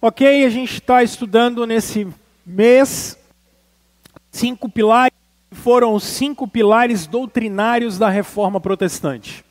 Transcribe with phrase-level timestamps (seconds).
[0.00, 2.06] Ok, a gente está estudando nesse
[2.46, 3.18] mês
[4.30, 5.18] cinco pilares,
[5.50, 9.44] foram os cinco pilares doutrinários da reforma protestante.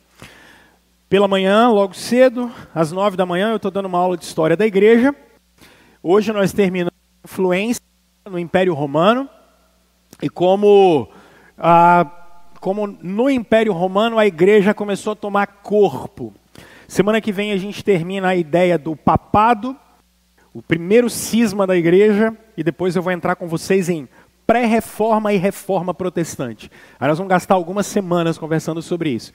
[1.06, 4.56] Pela manhã, logo cedo, às nove da manhã, eu estou dando uma aula de história
[4.56, 5.14] da igreja.
[6.02, 7.82] Hoje nós terminamos a influência
[8.24, 9.28] no Império Romano
[10.22, 11.10] e como,
[12.58, 16.32] como no Império Romano a igreja começou a tomar corpo.
[16.86, 19.76] Semana que vem a gente termina a ideia do papado
[20.52, 24.08] o primeiro cisma da igreja, e depois eu vou entrar com vocês em
[24.46, 26.70] pré-reforma e reforma protestante.
[26.98, 29.32] Aí nós vamos gastar algumas semanas conversando sobre isso.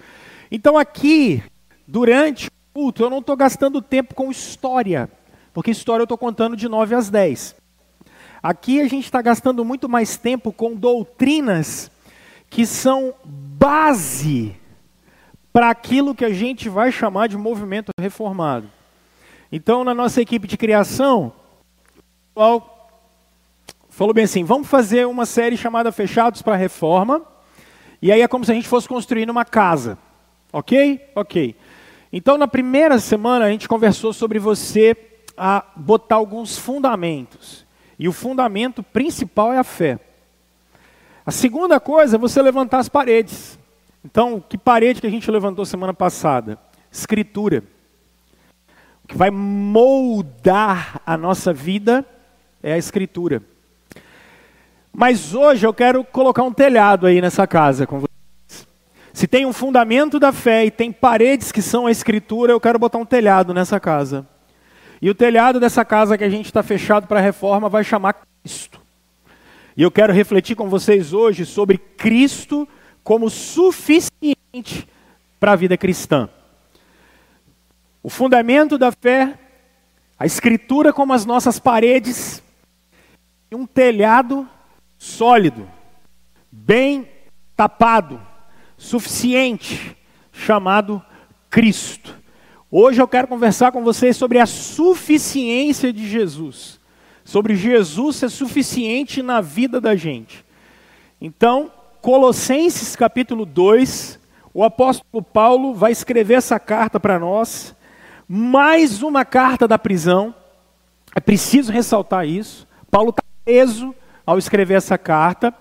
[0.52, 1.44] Então aqui,
[1.88, 5.10] durante o culto, eu não estou gastando tempo com história,
[5.54, 7.56] porque história eu estou contando de 9 às 10.
[8.42, 11.92] Aqui a gente está gastando muito mais tempo com doutrinas
[12.50, 14.56] que são base
[15.54, 18.68] para aquilo que a gente vai chamar de movimento reformado.
[19.56, 21.32] Então, na nossa equipe de criação,
[22.32, 22.90] o pessoal
[23.88, 27.22] falou bem assim: vamos fazer uma série chamada Fechados para Reforma.
[28.02, 29.96] E aí é como se a gente fosse construindo uma casa.
[30.52, 31.08] Ok?
[31.14, 31.56] Ok.
[32.12, 34.98] Então, na primeira semana, a gente conversou sobre você
[35.38, 37.64] a botar alguns fundamentos.
[38.00, 40.00] E o fundamento principal é a fé.
[41.24, 43.60] A segunda coisa é você levantar as paredes.
[44.04, 46.58] Então, que parede que a gente levantou semana passada?
[46.92, 47.64] Escritura
[49.14, 52.04] que vai moldar a nossa vida
[52.64, 53.44] é a Escritura.
[54.92, 58.68] Mas hoje eu quero colocar um telhado aí nessa casa com vocês.
[59.14, 62.80] Se tem um fundamento da fé e tem paredes que são a Escritura, eu quero
[62.80, 64.28] botar um telhado nessa casa.
[65.00, 68.16] E o telhado dessa casa que a gente está fechado para a reforma vai chamar
[68.42, 68.82] Cristo.
[69.78, 72.68] E eu quero refletir com vocês hoje sobre Cristo
[73.04, 74.88] como suficiente
[75.40, 76.28] para a vida cristã.
[78.04, 79.40] O fundamento da fé,
[80.20, 82.44] a escritura como as nossas paredes,
[83.50, 84.46] e um telhado
[84.98, 85.66] sólido,
[86.52, 87.08] bem
[87.56, 88.20] tapado,
[88.76, 89.96] suficiente,
[90.34, 91.02] chamado
[91.50, 92.14] Cristo.
[92.70, 96.82] Hoje eu quero conversar com vocês sobre a suficiência de Jesus,
[97.24, 100.44] sobre Jesus ser suficiente na vida da gente.
[101.22, 104.20] Então, Colossenses capítulo 2,
[104.54, 107.74] o apóstolo Paulo vai escrever essa carta para nós
[108.36, 110.34] mais uma carta da prisão.
[111.16, 112.68] É preciso ressaltar isso.
[112.90, 113.94] Paulo está preso
[114.26, 115.54] ao escrever essa carta.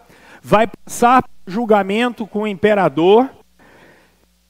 [0.42, 3.28] Vai passar julgamento com o imperador.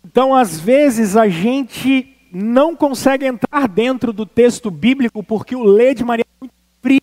[0.04, 5.92] Então, às vezes, a gente não consegue entrar dentro do texto bíblico porque o lê
[5.92, 7.00] de maneira muito fria.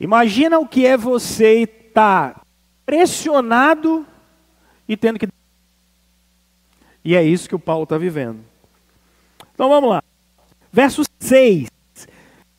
[0.00, 2.40] Imagina o que é você estar tá
[2.86, 4.06] pressionado
[4.88, 5.28] e tendo que.
[7.04, 8.51] E é isso que o Paulo está vivendo.
[9.62, 10.02] Então vamos lá.
[10.72, 11.68] Verso 6,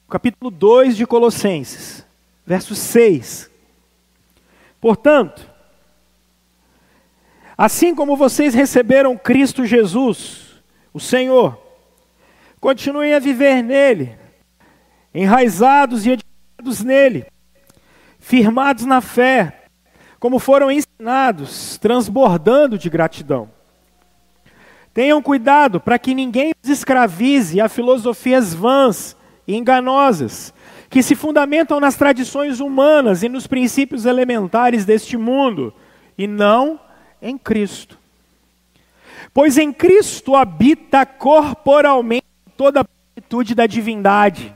[0.09, 2.07] capítulo 2 de Colossenses.
[2.45, 3.51] Verso 6.
[4.79, 5.45] Portanto,
[7.57, 11.61] assim como vocês receberam Cristo Jesus, o Senhor,
[12.61, 14.17] continuem a viver nele,
[15.13, 17.25] enraizados e edificados nele,
[18.17, 19.65] firmados na fé,
[20.21, 23.52] como foram ensinados, transbordando de gratidão.
[24.93, 29.17] Tenham cuidado para que ninguém os escravize a filosofias vãs
[29.47, 30.53] e enganosas,
[30.89, 35.73] que se fundamentam nas tradições humanas e nos princípios elementares deste mundo,
[36.15, 36.79] e não
[37.19, 37.97] em Cristo.
[39.33, 44.55] Pois em Cristo habita corporalmente toda a plenitude da divindade.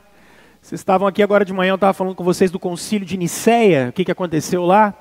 [0.62, 3.88] Vocês estavam aqui agora de manhã, eu estava falando com vocês do concílio de Nicéia,
[3.90, 4.94] o que, que aconteceu lá.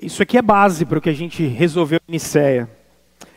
[0.00, 2.81] Isso aqui é base para o que a gente resolveu em Nicéia.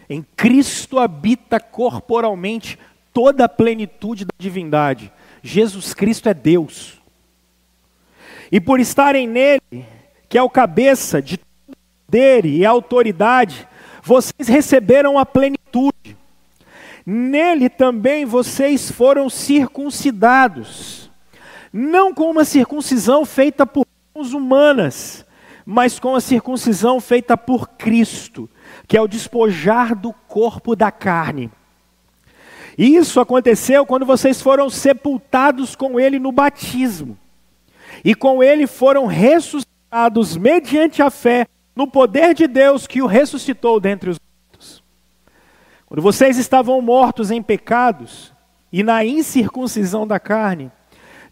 [0.10, 2.78] Em Cristo habita corporalmente
[3.14, 5.12] toda a plenitude da divindade.
[5.42, 7.02] Jesus Cristo é Deus.
[8.52, 9.86] E por estarem nele,
[10.30, 11.40] que é o cabeça de
[12.08, 13.68] poder e autoridade,
[14.04, 16.16] vocês receberam a plenitude.
[17.06, 21.10] Nele também vocês foram circuncidados,
[21.72, 25.26] não com uma circuncisão feita por mãos humanas,
[25.66, 28.50] mas com a circuncisão feita por Cristo
[28.88, 31.52] que é o despojar do corpo da carne.
[32.78, 37.18] Isso aconteceu quando vocês foram sepultados com ele no batismo.
[38.04, 43.80] E com ele foram ressuscitados mediante a fé no poder de Deus que o ressuscitou
[43.80, 44.84] dentre os mortos.
[45.86, 48.34] Quando vocês estavam mortos em pecados
[48.72, 50.72] e na incircuncisão da carne,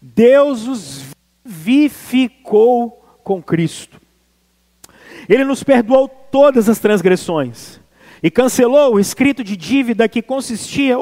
[0.00, 1.04] Deus os
[1.44, 4.00] vivificou com Cristo.
[5.28, 7.78] Ele nos perdoou todas as transgressões
[8.20, 10.96] e cancelou o escrito de dívida que consistia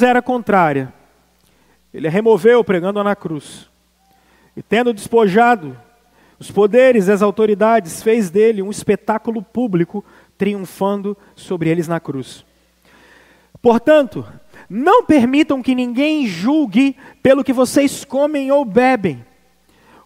[0.00, 0.92] era contrária
[1.94, 3.70] ele a removeu pregando-a na cruz.
[4.56, 5.78] E tendo despojado
[6.36, 10.04] os poderes e as autoridades, fez dele um espetáculo público,
[10.36, 12.44] triunfando sobre eles na cruz.
[13.62, 14.26] Portanto,
[14.68, 19.24] não permitam que ninguém julgue pelo que vocês comem ou bebem,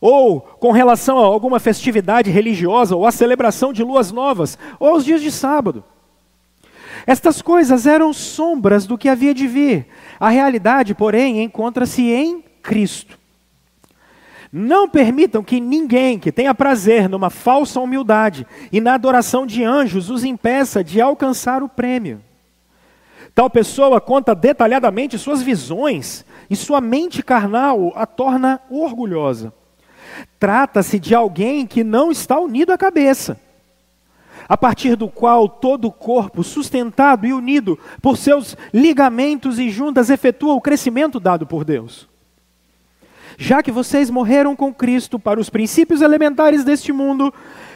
[0.00, 5.04] ou com relação a alguma festividade religiosa, ou a celebração de luas novas, ou aos
[5.04, 5.84] dias de sábado.
[7.06, 9.86] Estas coisas eram sombras do que havia de vir.
[10.18, 13.18] A realidade, porém, encontra-se em Cristo.
[14.52, 20.10] Não permitam que ninguém que tenha prazer numa falsa humildade e na adoração de anjos
[20.10, 22.20] os impeça de alcançar o prêmio.
[23.32, 29.54] Tal pessoa conta detalhadamente suas visões e sua mente carnal a torna orgulhosa.
[30.38, 33.38] Trata-se de alguém que não está unido à cabeça,
[34.48, 40.10] a partir do qual todo o corpo, sustentado e unido por seus ligamentos e juntas,
[40.10, 42.08] efetua o crescimento dado por Deus.
[43.38, 47.32] Já que vocês morreram com Cristo para os princípios elementares deste mundo,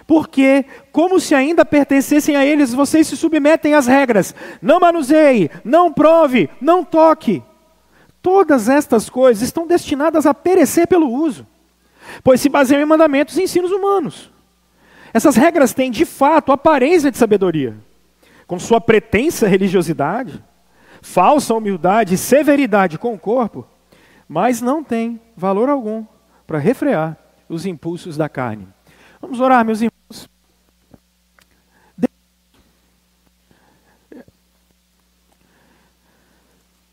[0.07, 5.93] porque, como se ainda pertencessem a eles, vocês se submetem às regras: não manuseie, não
[5.93, 7.43] prove, não toque.
[8.21, 11.47] Todas estas coisas estão destinadas a perecer pelo uso,
[12.23, 14.31] pois se baseiam em mandamentos e ensinos humanos.
[15.13, 17.77] Essas regras têm, de fato, aparência de sabedoria,
[18.47, 20.43] com sua pretensa religiosidade,
[21.01, 23.67] falsa humildade e severidade com o corpo
[24.29, 26.05] mas não tem valor algum
[26.47, 27.17] para refrear
[27.49, 28.67] os impulsos da carne.
[29.21, 30.29] Vamos orar, meus irmãos.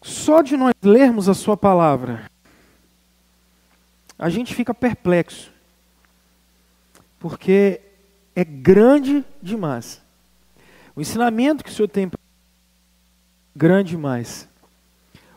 [0.01, 2.25] Só de nós lermos a Sua palavra,
[4.21, 5.51] a gente fica perplexo,
[7.19, 7.81] porque
[8.35, 9.99] é grande demais.
[10.95, 12.11] O ensinamento que o Senhor tem é
[13.55, 14.47] grande demais.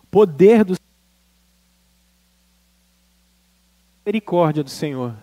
[0.02, 0.76] O poder do
[4.04, 5.16] misericórdia do Senhor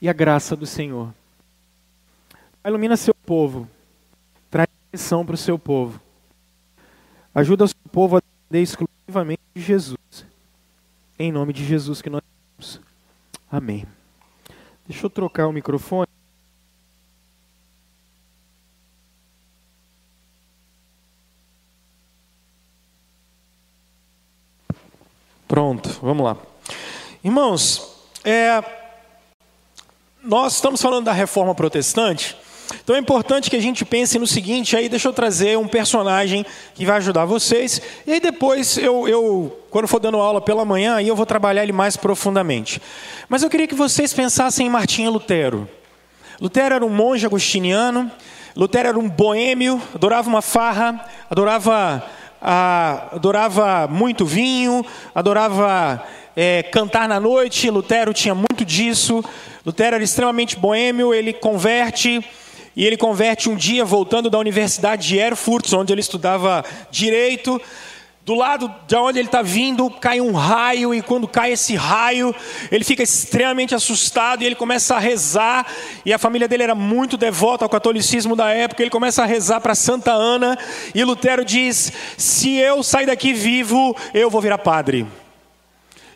[0.00, 1.12] e a graça do Senhor.
[2.64, 3.68] Ilumina seu povo,
[4.48, 6.00] traz direção para o seu povo.
[7.34, 9.98] Ajuda o seu povo a exclusivamente de Jesus.
[11.18, 12.22] Em nome de Jesus que nós.
[13.50, 13.86] Amém.
[14.86, 16.08] Deixa eu trocar o microfone.
[25.46, 26.36] Pronto, vamos lá.
[27.22, 28.62] Irmãos, é,
[30.22, 32.36] nós estamos falando da reforma protestante,
[32.82, 36.44] então é importante que a gente pense no seguinte, aí deixa eu trazer um personagem
[36.74, 40.96] que vai ajudar vocês, e aí depois eu, eu quando for dando aula pela manhã,
[40.96, 42.80] aí eu vou trabalhar ele mais profundamente.
[43.28, 45.68] Mas eu queria que vocês pensassem em Martinho Lutero.
[46.40, 48.10] Lutero era um monge agostiniano,
[48.56, 52.04] Lutero era um boêmio, adorava uma farra, adorava,
[52.40, 56.02] ah, adorava muito vinho, adorava
[56.36, 59.24] é, cantar na noite, Lutero tinha muito disso.
[59.64, 62.24] Lutero era extremamente boêmio, ele converte,
[62.76, 67.60] e ele converte um dia voltando da Universidade de Erfurt, onde ele estudava direito.
[68.24, 72.34] Do lado de onde ele está vindo, cai um raio, e quando cai esse raio,
[72.72, 75.66] ele fica extremamente assustado e ele começa a rezar.
[76.06, 78.82] E a família dele era muito devota ao catolicismo da época.
[78.82, 80.58] Ele começa a rezar para Santa Ana,
[80.94, 85.06] e Lutero diz: Se eu sair daqui vivo, eu vou virar padre.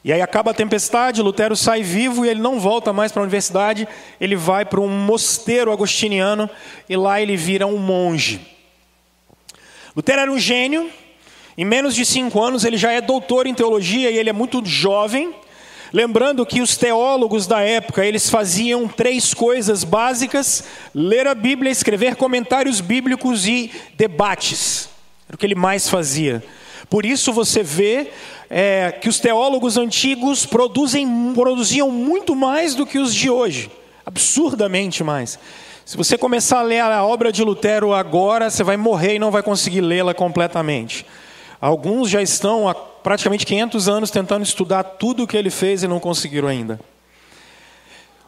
[0.05, 3.25] E aí acaba a tempestade, Lutero sai vivo e ele não volta mais para a
[3.25, 3.87] universidade,
[4.21, 6.49] ele vai para um mosteiro agostiniano
[6.89, 8.41] e lá ele vira um monge.
[9.97, 10.89] Lutero era um gênio,
[11.57, 14.65] em menos de cinco anos ele já é doutor em teologia e ele é muito
[14.65, 15.35] jovem.
[15.93, 20.63] Lembrando que os teólogos da época, eles faziam três coisas básicas:
[20.95, 24.89] ler a Bíblia, escrever comentários bíblicos e debates.
[25.27, 26.45] Era o que ele mais fazia.
[26.89, 28.11] Por isso você vê
[28.49, 33.71] é, que os teólogos antigos produzem, produziam muito mais do que os de hoje,
[34.07, 35.39] absurdamente mais.
[35.85, 39.31] Se você começar a ler a obra de Lutero agora, você vai morrer e não
[39.31, 41.05] vai conseguir lê-la completamente.
[41.61, 45.89] Alguns já estão há praticamente 500 anos tentando estudar tudo o que ele fez e
[45.89, 46.79] não conseguiram ainda.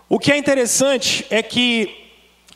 [0.09, 1.97] O que é interessante é que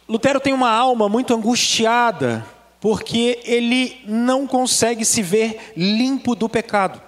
[0.08, 2.44] Lutero tem uma alma muito angustiada,
[2.84, 7.00] porque ele não consegue se ver limpo do pecado.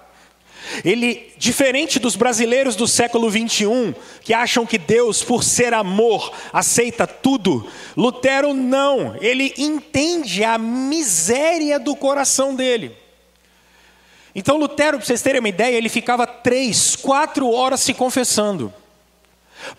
[0.83, 3.93] Ele, diferente dos brasileiros do século 21,
[4.23, 11.79] que acham que Deus, por ser amor, aceita tudo, Lutero não, ele entende a miséria
[11.79, 12.97] do coração dele.
[14.33, 18.73] Então, Lutero, para vocês terem uma ideia, ele ficava três, quatro horas se confessando.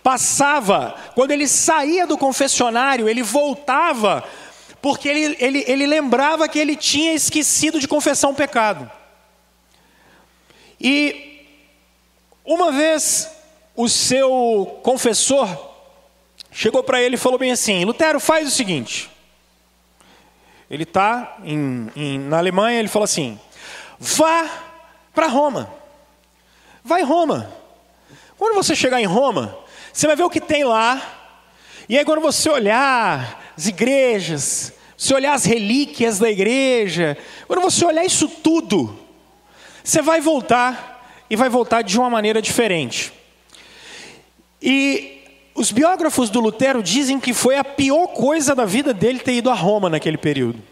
[0.01, 4.23] Passava, quando ele saía do confessionário, ele voltava,
[4.81, 8.91] porque ele, ele, ele lembrava que ele tinha esquecido de confessar um pecado.
[10.81, 11.29] E
[12.45, 13.29] Uma vez
[13.77, 15.47] o seu confessor
[16.51, 19.11] chegou para ele e falou bem assim: Lutero, faz o seguinte.
[20.71, 23.39] Ele está na Alemanha, ele falou assim:
[23.99, 24.49] vá
[25.15, 25.71] para Roma.
[26.83, 27.53] Vai Roma.
[28.39, 29.59] Quando você chegar em Roma,
[29.93, 31.03] você vai ver o que tem lá.
[31.87, 37.85] E aí, quando você olhar as igrejas, você olhar as relíquias da igreja, quando você
[37.85, 38.97] olhar isso tudo,
[39.83, 43.13] você vai voltar e vai voltar de uma maneira diferente.
[44.63, 45.25] E
[45.57, 49.51] os biógrafos do Lutero dizem que foi a pior coisa da vida dele ter ido
[49.51, 50.63] a Roma naquele período.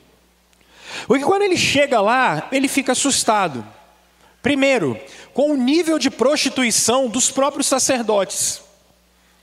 [1.08, 3.66] Porque quando ele chega lá, ele fica assustado.
[4.40, 4.96] Primeiro,
[5.34, 8.62] com o nível de prostituição dos próprios sacerdotes.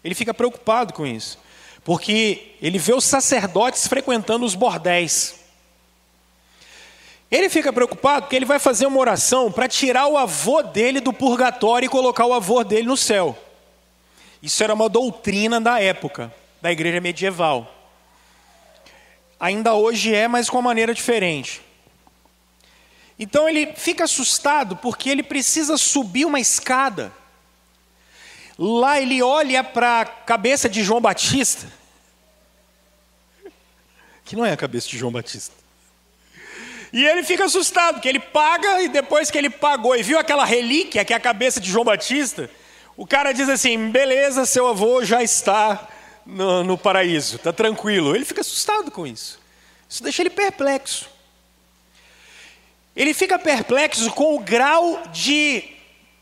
[0.02, 1.38] Ele fica preocupado com isso,
[1.84, 5.36] porque ele vê os sacerdotes frequentando os bordéis.
[7.30, 11.12] Ele fica preocupado porque ele vai fazer uma oração para tirar o avô dele do
[11.12, 13.38] purgatório e colocar o avô dele no céu.
[14.42, 17.74] Isso era uma doutrina da época, da igreja medieval.
[19.40, 21.62] Ainda hoje é, mas com uma maneira diferente.
[23.18, 27.12] Então ele fica assustado porque ele precisa subir uma escada.
[28.58, 31.68] Lá ele olha para a cabeça de João Batista,
[34.24, 35.56] que não é a cabeça de João Batista.
[36.92, 40.46] E ele fica assustado, porque ele paga e depois que ele pagou e viu aquela
[40.46, 42.48] relíquia, que é a cabeça de João Batista,
[42.96, 45.88] o cara diz assim: beleza, seu avô já está
[46.24, 48.16] no, no paraíso, está tranquilo.
[48.16, 49.40] Ele fica assustado com isso.
[49.90, 51.10] Isso deixa ele perplexo.
[52.96, 55.64] Ele fica perplexo com o grau de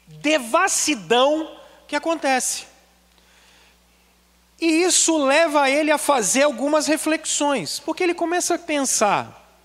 [0.07, 1.57] devassidão
[1.91, 2.63] que acontece.
[4.61, 9.59] E isso leva ele a fazer algumas reflexões, porque ele começa a pensar: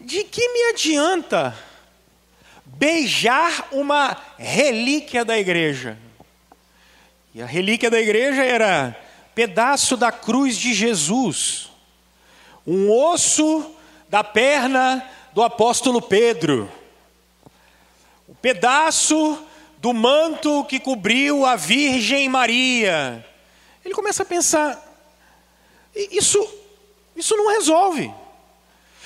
[0.00, 1.56] de que me adianta
[2.64, 5.96] beijar uma relíquia da igreja?
[7.32, 9.00] E a relíquia da igreja era
[9.36, 11.70] pedaço da cruz de Jesus,
[12.66, 13.72] um osso
[14.08, 16.68] da perna do apóstolo Pedro,
[18.26, 19.46] o pedaço
[19.84, 23.22] do manto que cobriu a Virgem Maria.
[23.84, 24.82] Ele começa a pensar:
[25.94, 26.42] isso,
[27.14, 28.10] isso não resolve,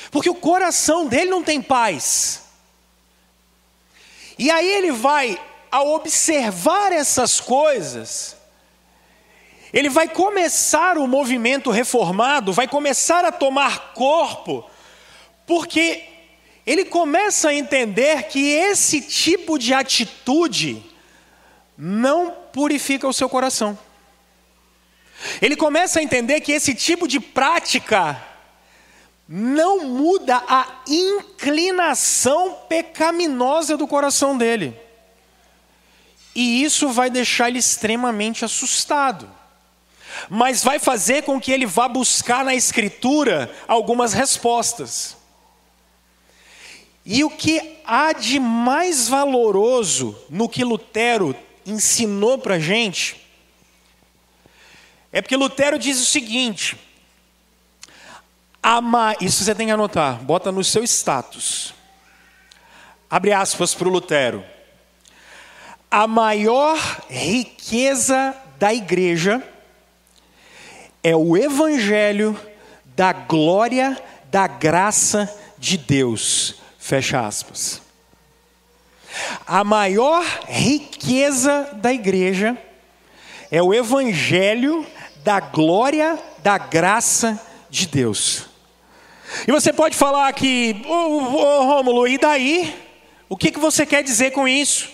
[0.08, 2.44] porque o coração dele não tem paz.
[4.38, 5.36] E aí ele vai,
[5.68, 8.36] ao observar essas coisas,
[9.72, 14.64] ele vai começar o movimento reformado, vai começar a tomar corpo,
[15.44, 16.04] porque
[16.68, 20.84] ele começa a entender que esse tipo de atitude
[21.78, 23.78] não purifica o seu coração.
[25.40, 28.22] Ele começa a entender que esse tipo de prática
[29.26, 34.78] não muda a inclinação pecaminosa do coração dele.
[36.34, 39.26] E isso vai deixar ele extremamente assustado.
[40.28, 45.17] Mas vai fazer com que ele vá buscar na Escritura algumas respostas.
[47.10, 51.34] E o que há de mais valoroso no que Lutero
[51.64, 53.16] ensinou para a gente,
[55.10, 56.76] é porque Lutero diz o seguinte:
[58.62, 61.72] amar, isso você tem que anotar, bota no seu status.
[63.08, 64.44] Abre aspas para o Lutero.
[65.90, 66.76] A maior
[67.08, 69.42] riqueza da igreja
[71.02, 72.38] é o evangelho
[72.84, 73.96] da glória,
[74.30, 76.57] da graça de Deus
[76.88, 77.82] Fecha aspas.
[79.46, 82.56] A maior riqueza da igreja
[83.50, 84.86] é o evangelho
[85.22, 88.46] da glória, da graça de Deus.
[89.46, 92.74] E você pode falar aqui, ô oh, oh, Rômulo, e daí?
[93.28, 94.88] O que, que você quer dizer com isso?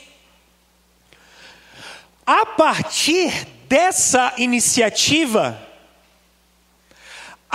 [2.26, 5.63] A partir dessa iniciativa,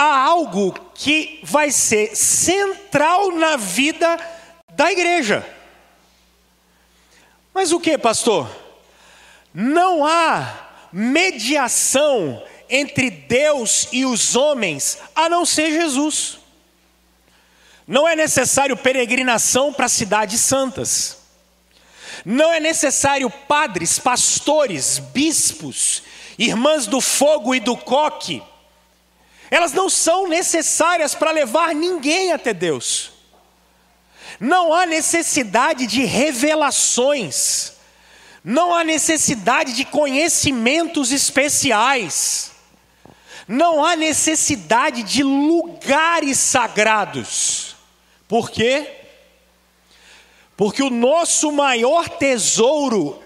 [0.00, 4.18] há algo que vai ser central na vida
[4.72, 5.46] da igreja.
[7.52, 8.50] Mas o que, pastor?
[9.52, 16.38] Não há mediação entre Deus e os homens a não ser Jesus.
[17.86, 21.18] Não é necessário peregrinação para cidades santas.
[22.24, 26.02] Não é necessário padres, pastores, bispos,
[26.38, 28.42] irmãs do fogo e do coque
[29.50, 33.10] elas não são necessárias para levar ninguém até Deus.
[34.38, 37.72] Não há necessidade de revelações,
[38.44, 42.52] não há necessidade de conhecimentos especiais,
[43.46, 47.76] não há necessidade de lugares sagrados.
[48.28, 48.98] Por quê?
[50.56, 53.20] Porque o nosso maior tesouro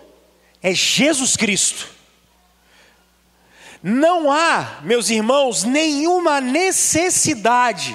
[0.62, 1.93] é Jesus Cristo.
[3.86, 7.94] Não há, meus irmãos, nenhuma necessidade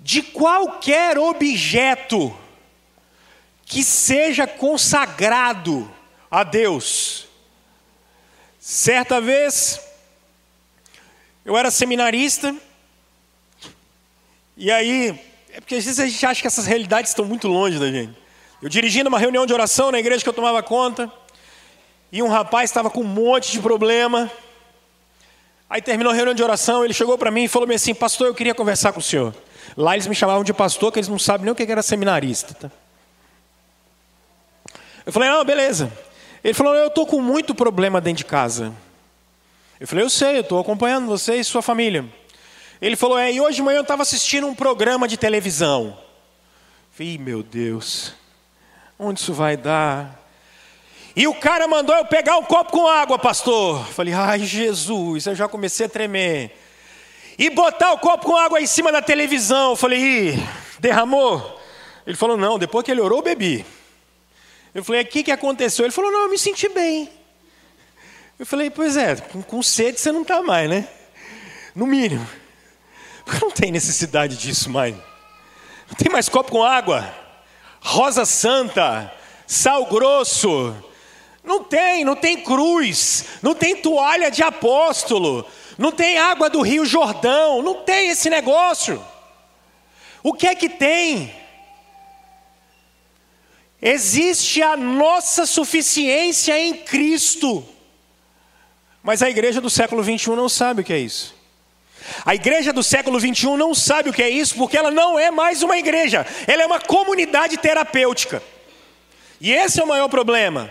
[0.00, 2.36] de qualquer objeto
[3.64, 5.88] que seja consagrado
[6.28, 7.28] a Deus.
[8.58, 9.80] Certa vez,
[11.44, 12.52] eu era seminarista,
[14.56, 15.10] e aí,
[15.52, 18.18] é porque às vezes a gente acha que essas realidades estão muito longe da gente.
[18.60, 21.08] Eu dirigindo uma reunião de oração na igreja que eu tomava conta,
[22.12, 24.30] e um rapaz estava com um monte de problema.
[25.68, 28.34] Aí terminou a reunião de oração, ele chegou para mim e falou assim: Pastor, eu
[28.34, 29.34] queria conversar com o senhor.
[29.76, 32.54] Lá eles me chamavam de pastor, que eles não sabem nem o que era seminarista.
[32.54, 32.70] Tá?
[35.06, 35.92] Eu falei: Não, beleza.
[36.42, 38.72] Ele falou: Eu estou com muito problema dentro de casa.
[39.78, 42.04] Eu falei: Eu sei, eu estou acompanhando você e sua família.
[42.82, 45.96] Ele falou: É, e hoje de manhã eu estava assistindo um programa de televisão.
[45.96, 48.12] Eu falei: Meu Deus,
[48.98, 50.19] onde isso vai dar?
[51.20, 53.86] E o cara mandou eu pegar um copo com água, pastor.
[53.88, 56.58] Falei, ai Jesus, eu já comecei a tremer.
[57.38, 59.76] E botar o copo com água em cima da televisão.
[59.76, 60.48] Falei, Ih,
[60.78, 61.60] derramou?
[62.06, 63.66] Ele falou, não, depois que ele orou, eu bebi.
[64.74, 65.84] Eu falei, o que, que aconteceu?
[65.84, 67.10] Ele falou, não, eu me senti bem.
[68.38, 70.88] Eu falei, pois é, com, com sede você não está mais, né?
[71.74, 72.26] No mínimo.
[73.42, 74.94] Não tem necessidade disso mais.
[75.86, 77.14] Não tem mais copo com água.
[77.78, 79.12] Rosa Santa,
[79.46, 80.74] sal grosso,
[81.42, 85.46] não tem, não tem cruz, não tem toalha de apóstolo,
[85.78, 89.02] não tem água do Rio Jordão, não tem esse negócio.
[90.22, 91.34] O que é que tem?
[93.80, 97.66] Existe a nossa suficiência em Cristo.
[99.02, 101.34] Mas a igreja do século 21 não sabe o que é isso.
[102.24, 105.30] A igreja do século 21 não sabe o que é isso, porque ela não é
[105.30, 108.42] mais uma igreja, ela é uma comunidade terapêutica.
[109.40, 110.70] E esse é o maior problema.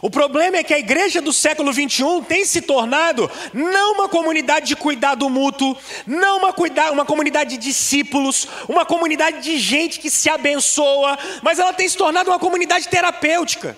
[0.00, 4.66] O problema é que a igreja do século 21 tem se tornado não uma comunidade
[4.66, 10.08] de cuidado mútuo, não uma, cuida, uma comunidade de discípulos, uma comunidade de gente que
[10.08, 13.76] se abençoa, mas ela tem se tornado uma comunidade terapêutica.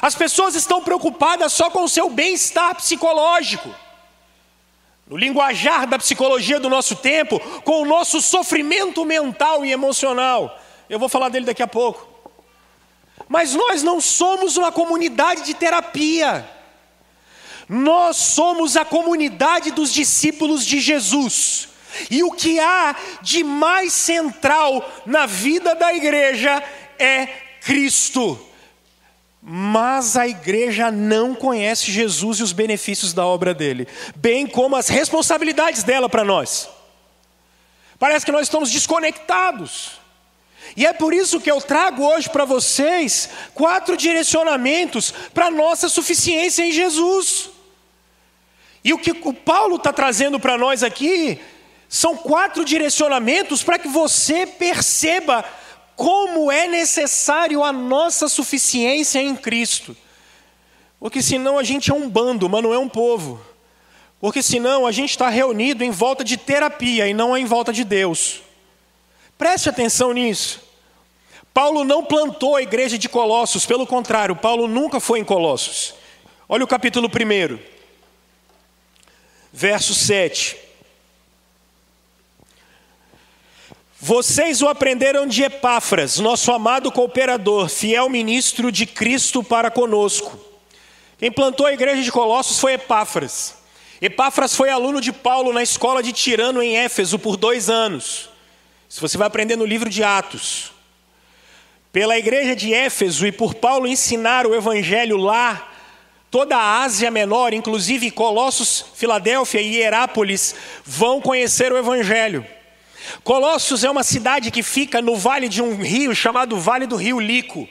[0.00, 3.74] As pessoas estão preocupadas só com o seu bem-estar psicológico.
[5.06, 10.58] No linguajar da psicologia do nosso tempo, com o nosso sofrimento mental e emocional.
[10.88, 12.11] Eu vou falar dele daqui a pouco.
[13.28, 16.48] Mas nós não somos uma comunidade de terapia.
[17.68, 21.68] Nós somos a comunidade dos discípulos de Jesus.
[22.10, 26.62] E o que há de mais central na vida da igreja
[26.98, 27.26] é
[27.60, 28.38] Cristo.
[29.40, 34.88] Mas a igreja não conhece Jesus e os benefícios da obra dele, bem como as
[34.88, 36.68] responsabilidades dela para nós.
[37.98, 40.01] Parece que nós estamos desconectados.
[40.76, 46.64] E é por isso que eu trago hoje para vocês quatro direcionamentos para nossa suficiência
[46.64, 47.50] em Jesus.
[48.84, 51.38] E o que o Paulo está trazendo para nós aqui
[51.88, 55.44] são quatro direcionamentos para que você perceba
[55.94, 59.94] como é necessário a nossa suficiência em Cristo.
[60.98, 63.40] Porque senão a gente é um bando, mas não é um povo.
[64.18, 67.84] Porque senão a gente está reunido em volta de terapia e não em volta de
[67.84, 68.40] Deus.
[69.36, 70.61] Preste atenção nisso.
[71.52, 75.94] Paulo não plantou a igreja de Colossos, pelo contrário, Paulo nunca foi em Colossos.
[76.48, 77.58] Olha o capítulo 1,
[79.52, 80.56] verso 7.
[84.00, 90.36] Vocês o aprenderam de Epáfras, nosso amado cooperador, fiel ministro de Cristo para conosco.
[91.18, 93.54] Quem plantou a igreja de Colossos foi Epáfras.
[94.00, 98.28] Epáfras foi aluno de Paulo na escola de Tirano em Éfeso por dois anos.
[98.88, 100.72] Se você vai aprender no livro de Atos,
[101.92, 105.70] pela igreja de Éfeso e por Paulo ensinar o evangelho lá,
[106.30, 112.46] toda a Ásia Menor, inclusive Colossos, Filadélfia e Hierápolis, vão conhecer o evangelho.
[113.22, 117.20] Colossos é uma cidade que fica no vale de um rio chamado Vale do Rio
[117.20, 117.68] Lico.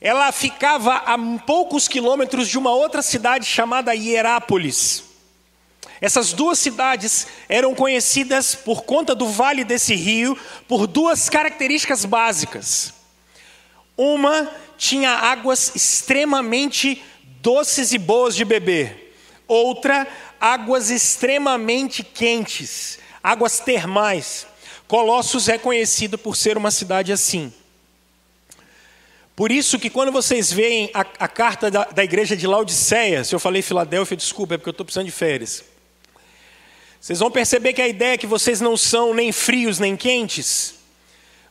[0.00, 5.11] Ela ficava a poucos quilômetros de uma outra cidade chamada Hierápolis.
[6.02, 10.36] Essas duas cidades eram conhecidas por conta do vale desse rio
[10.66, 12.92] por duas características básicas.
[13.96, 17.00] Uma tinha águas extremamente
[17.40, 19.14] doces e boas de beber.
[19.46, 20.08] Outra,
[20.40, 24.44] águas extremamente quentes, águas termais.
[24.88, 27.52] Colossos é conhecido por ser uma cidade assim.
[29.36, 33.32] Por isso que quando vocês veem a, a carta da, da, igreja de Laodiceia, se
[33.32, 35.71] eu falei Filadélfia, desculpa, é porque eu estou precisando de férias.
[37.02, 40.76] Vocês vão perceber que a ideia é que vocês não são nem frios nem quentes,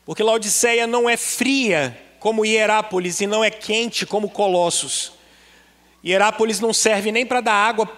[0.06, 5.12] porque Laodiceia não é fria como Hierápolis e não é quente como Colossos.
[6.06, 7.92] Hierápolis não serve nem para dar água,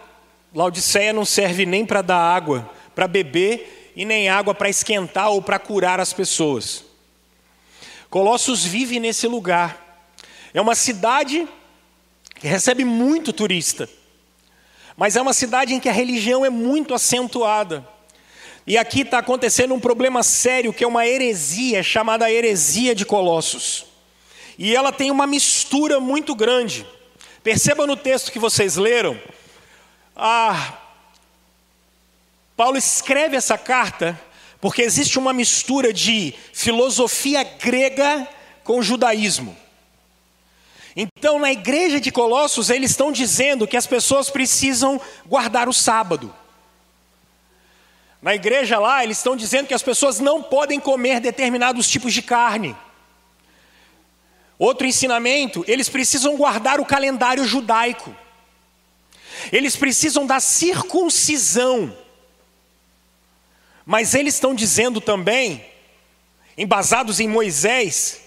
[0.52, 5.40] Laodiceia não serve nem para dar água para beber e nem água para esquentar ou
[5.40, 6.84] para curar as pessoas.
[8.10, 10.10] Colossos vive nesse lugar.
[10.56, 11.48] É uma cidade
[12.34, 13.88] que recebe muito turista,
[14.96, 17.88] mas é uma cidade em que a religião é muito acentuada.
[18.66, 23.86] E aqui está acontecendo um problema sério, que é uma heresia, chamada heresia de Colossos.
[24.58, 26.86] E ela tem uma mistura muito grande.
[27.44, 29.20] Perceba no texto que vocês leram,
[30.16, 30.78] ah,
[32.56, 34.20] Paulo escreve essa carta
[34.62, 38.26] porque existe uma mistura de filosofia grega
[38.64, 39.58] com judaísmo.
[40.96, 46.34] Então, na igreja de Colossos, eles estão dizendo que as pessoas precisam guardar o sábado.
[48.22, 52.22] Na igreja lá, eles estão dizendo que as pessoas não podem comer determinados tipos de
[52.22, 52.76] carne.
[54.58, 58.16] Outro ensinamento, eles precisam guardar o calendário judaico.
[59.52, 61.94] Eles precisam da circuncisão.
[63.86, 65.66] Mas eles estão dizendo também,
[66.58, 68.22] embasados em Moisés,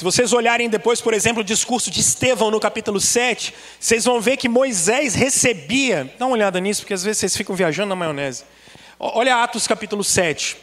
[0.00, 4.18] se vocês olharem depois, por exemplo, o discurso de Estevão no capítulo 7, vocês vão
[4.18, 6.10] ver que Moisés recebia.
[6.18, 8.44] Dá uma olhada nisso, porque às vezes vocês ficam viajando na maionese.
[8.98, 10.56] Olha Atos capítulo 7,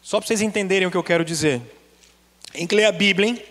[0.00, 1.60] só para vocês entenderem o que eu quero dizer.
[2.70, 3.42] Lê a Bíblia, hein?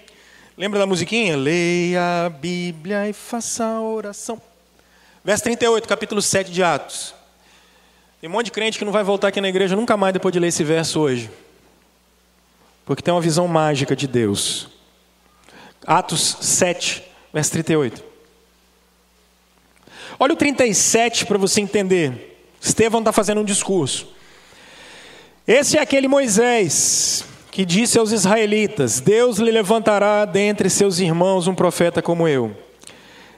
[0.58, 1.36] Lembra da musiquinha?
[1.36, 4.42] Leia a Bíblia e faça a oração.
[5.22, 7.14] Verso 38, capítulo 7 de Atos.
[8.22, 10.32] Tem um monte de crente que não vai voltar aqui na igreja nunca mais depois
[10.32, 11.30] de ler esse verso hoje.
[12.86, 14.79] Porque tem uma visão mágica de Deus.
[15.86, 18.04] Atos 7, verso 38.
[20.20, 22.38] Olha o 37 para você entender.
[22.62, 24.08] Estevão está fazendo um discurso.
[25.48, 31.56] Esse é aquele Moisés que disse aos israelitas: Deus lhe levantará dentre seus irmãos um
[31.56, 32.56] profeta como eu.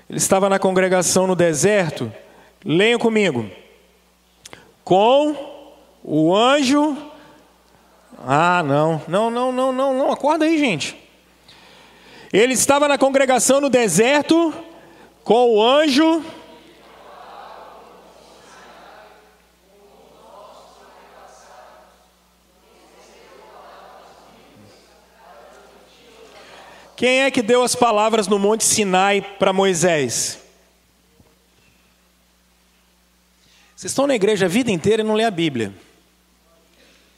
[0.10, 2.12] Ele estava na congregação no deserto.
[2.65, 3.49] Leiam comigo
[4.84, 5.36] com
[6.04, 6.97] o anjo.
[8.27, 10.97] Ah, não, não, não, não, não, não, acorda aí, gente.
[12.32, 14.54] Ele estava na congregação no deserto
[15.24, 16.24] com o anjo.
[26.96, 30.39] Quem é que deu as palavras no Monte Sinai para Moisés?
[33.76, 35.74] Vocês estão na igreja a vida inteira e não lêem a Bíblia.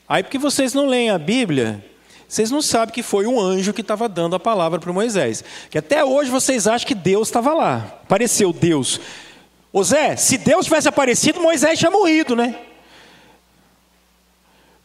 [0.08, 1.84] Aí, porque vocês não leem a Bíblia,
[2.28, 5.44] vocês não sabem que foi um anjo que estava dando a palavra para Moisés.
[5.70, 7.98] Que até hoje vocês acham que Deus estava lá.
[8.02, 9.00] Apareceu Deus.
[9.72, 12.56] Ô Zé, se Deus tivesse aparecido, Moisés tinha morrido, né?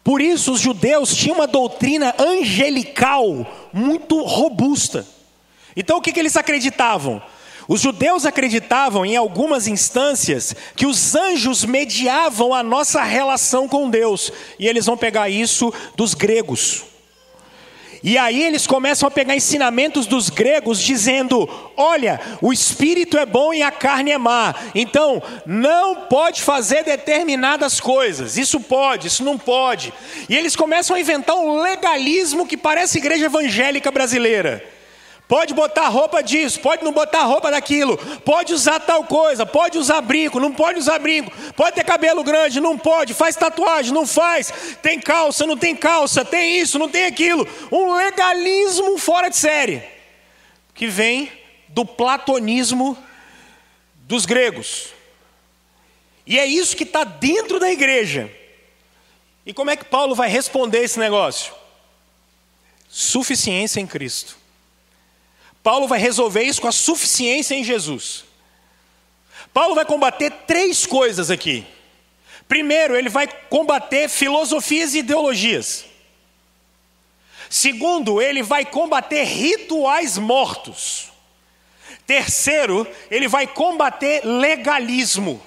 [0.04, 5.06] Por isso, os judeus tinham uma doutrina angelical muito robusta.
[5.75, 7.21] Então, o que, que eles acreditavam?
[7.67, 14.34] Os judeus acreditavam, em algumas instâncias, que os anjos mediavam a nossa relação com Deus,
[14.58, 16.88] e eles vão pegar isso dos gregos.
[18.02, 23.54] E aí eles começam a pegar ensinamentos dos gregos dizendo: olha, o espírito é bom
[23.54, 29.38] e a carne é má, então não pode fazer determinadas coisas, isso pode, isso não
[29.38, 29.94] pode.
[30.30, 34.79] E eles começam a inventar um legalismo que parece igreja evangélica brasileira.
[35.30, 40.02] Pode botar roupa disso, pode não botar roupa daquilo, pode usar tal coisa, pode usar
[40.02, 44.52] brinco, não pode usar brinco, pode ter cabelo grande, não pode, faz tatuagem, não faz,
[44.82, 47.48] tem calça, não tem calça, tem isso, não tem aquilo.
[47.72, 49.84] Um legalismo fora de série,
[50.74, 51.32] que vem
[51.68, 52.98] do platonismo
[54.08, 54.88] dos gregos.
[56.26, 58.32] E é isso que está dentro da igreja.
[59.46, 61.54] E como é que Paulo vai responder esse negócio?
[62.89, 64.38] Suficiência em Cristo.
[65.63, 68.26] Paulo vai resolver isso com a suficiência em Jesus.
[69.54, 71.65] Paulo vai combater três coisas aqui.
[72.48, 75.86] Primeiro, ele vai combater filosofias e ideologias.
[77.50, 81.10] Segundo, ele vai combater rituais mortos.
[82.06, 85.41] Terceiro, ele vai combater legalismo.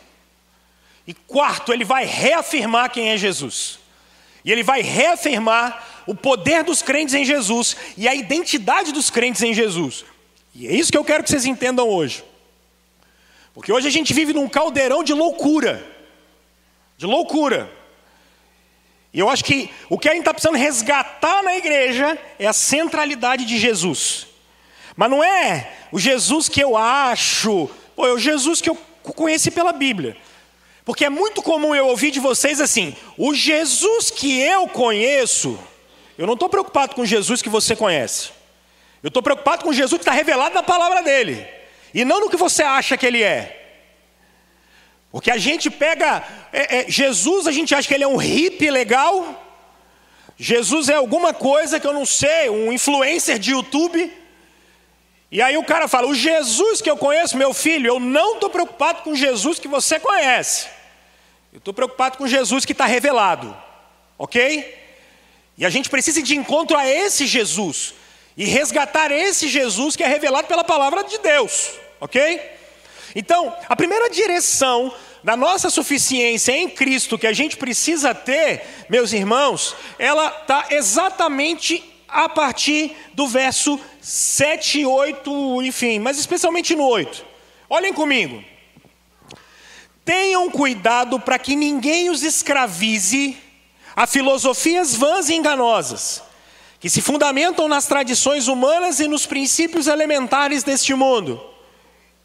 [1.07, 3.82] E quarto, ele vai reafirmar quem é Jesus.
[4.45, 9.43] E ele vai reafirmar o poder dos crentes em Jesus e a identidade dos crentes
[9.43, 10.05] em Jesus.
[10.55, 12.25] E é isso que eu quero que vocês entendam hoje.
[13.55, 15.85] Porque hoje a gente vive num caldeirão de loucura.
[16.97, 17.71] De loucura.
[19.13, 22.53] E eu acho que o que a gente está precisando resgatar na igreja é a
[22.53, 24.27] centralidade de Jesus.
[24.97, 29.51] Mas não é o Jesus que eu acho, pô, é o Jesus que eu conheci
[29.51, 30.17] pela Bíblia.
[30.85, 35.59] Porque é muito comum eu ouvir de vocês assim: o Jesus que eu conheço,
[36.19, 38.31] eu não estou preocupado com o Jesus que você conhece.
[39.03, 41.47] Eu estou preocupado com Jesus que está revelado na palavra dele,
[41.93, 43.59] e não no que você acha que ele é.
[45.11, 48.71] Porque a gente pega é, é, Jesus, a gente acha que ele é um hippie
[48.71, 49.41] legal.
[50.39, 54.22] Jesus é alguma coisa que eu não sei, um influencer de YouTube.
[55.33, 58.51] E aí o cara fala: O Jesus que eu conheço, meu filho, eu não estou
[58.51, 60.69] preocupado com o Jesus que você conhece.
[61.51, 63.57] Eu estou preocupado com Jesus que está revelado.
[64.19, 64.79] Ok?
[65.57, 67.95] E a gente precisa ir de encontro a esse Jesus.
[68.37, 71.73] E resgatar esse Jesus que é revelado pela palavra de Deus.
[71.99, 72.41] Ok?
[73.15, 79.13] Então, a primeira direção da nossa suficiência em Cristo que a gente precisa ter, meus
[79.13, 87.25] irmãos, ela está exatamente a partir do verso 7, 8, enfim, mas especialmente no 8.
[87.71, 88.43] Olhem comigo.
[90.05, 93.37] Tenham cuidado para que ninguém os escravize
[93.95, 96.21] a filosofias vãs e enganosas,
[96.81, 101.41] que se fundamentam nas tradições humanas e nos princípios elementares deste mundo,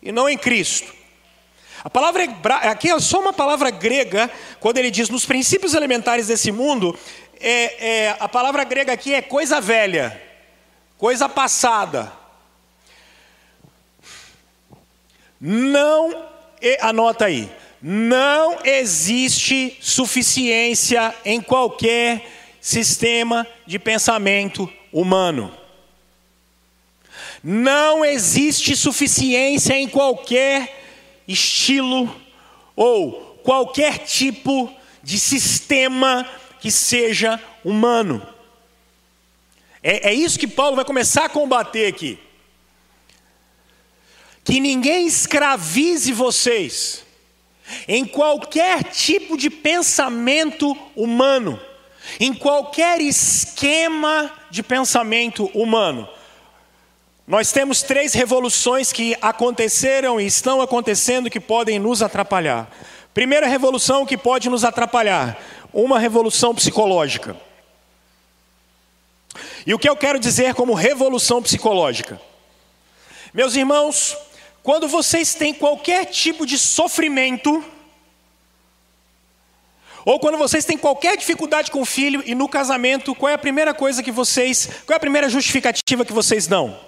[0.01, 0.91] e não em Cristo.
[1.83, 2.23] A palavra
[2.63, 6.97] aqui é só uma palavra grega, quando ele diz nos princípios elementares desse mundo,
[7.39, 10.26] é, é, a palavra grega aqui é coisa velha,
[10.97, 12.11] coisa passada.
[15.39, 16.25] Não,
[16.81, 17.49] anota aí,
[17.81, 22.25] não existe suficiência em qualquer
[22.59, 25.55] sistema de pensamento humano.
[27.43, 30.83] Não existe suficiência em qualquer
[31.27, 32.13] estilo
[32.75, 36.27] ou qualquer tipo de sistema
[36.59, 38.36] que seja humano.
[39.81, 42.19] É, é isso que Paulo vai começar a combater aqui.
[44.43, 47.05] Que ninguém escravize vocês
[47.87, 51.59] em qualquer tipo de pensamento humano,
[52.19, 56.07] em qualquer esquema de pensamento humano.
[57.27, 62.71] Nós temos três revoluções que aconteceram e estão acontecendo que podem nos atrapalhar.
[63.13, 65.37] Primeira revolução que pode nos atrapalhar,
[65.73, 67.35] uma revolução psicológica.
[69.67, 72.21] E o que eu quero dizer como revolução psicológica?
[73.33, 74.15] Meus irmãos,
[74.63, 77.61] quando vocês têm qualquer tipo de sofrimento,
[80.05, 83.37] ou quando vocês têm qualquer dificuldade com o filho e no casamento, qual é a
[83.37, 86.79] primeira coisa que vocês, qual é a primeira justificativa que vocês dão?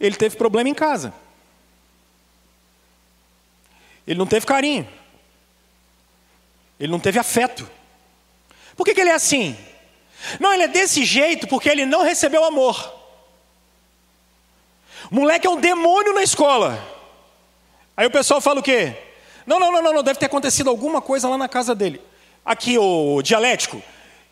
[0.00, 1.14] Ele teve problema em casa.
[4.08, 4.88] Ele não teve carinho.
[6.80, 7.68] Ele não teve afeto.
[8.74, 9.54] Por que, que ele é assim?
[10.40, 12.94] Não, ele é desse jeito porque ele não recebeu amor.
[15.10, 16.82] O moleque é um demônio na escola.
[17.94, 18.96] Aí o pessoal fala o quê?
[19.46, 22.00] Não, não, não, não, deve ter acontecido alguma coisa lá na casa dele.
[22.42, 23.82] Aqui, o dialético.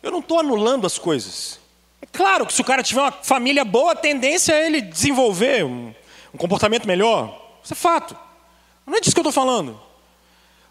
[0.01, 1.59] Eu não estou anulando as coisas.
[2.01, 5.63] É claro que se o cara tiver uma família boa, a tendência é ele desenvolver
[5.63, 5.93] um,
[6.33, 7.59] um comportamento melhor.
[7.63, 8.26] Isso é fato.
[8.87, 9.79] Não é disso que eu estou falando.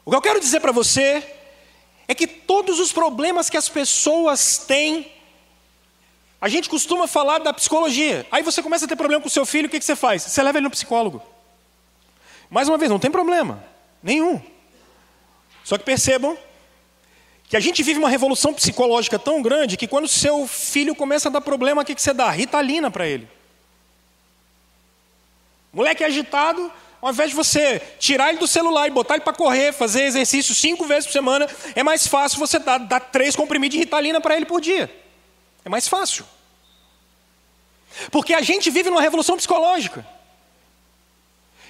[0.02, 1.22] O que eu quero dizer para você
[2.08, 5.12] é que todos os problemas que as pessoas têm,
[6.40, 8.26] a gente costuma falar da psicologia.
[8.32, 10.22] Aí você começa a ter problema com o seu filho, o que, que você faz?
[10.22, 11.22] Você leva ele no psicólogo.
[12.48, 13.62] Mais uma vez, não tem problema.
[14.02, 14.40] Nenhum.
[15.62, 16.38] Só que percebam
[17.48, 21.32] que a gente vive uma revolução psicológica tão grande que quando seu filho começa a
[21.32, 22.30] dar problema, o que, que você dá?
[22.30, 23.28] Ritalina para ele.
[25.72, 29.72] Moleque agitado, ao invés de você tirar ele do celular e botar ele para correr,
[29.72, 33.78] fazer exercício cinco vezes por semana, é mais fácil você dar, dar três comprimidos de
[33.78, 34.90] ritalina para ele por dia.
[35.64, 36.24] É mais fácil.
[38.10, 40.06] Porque a gente vive numa revolução psicológica.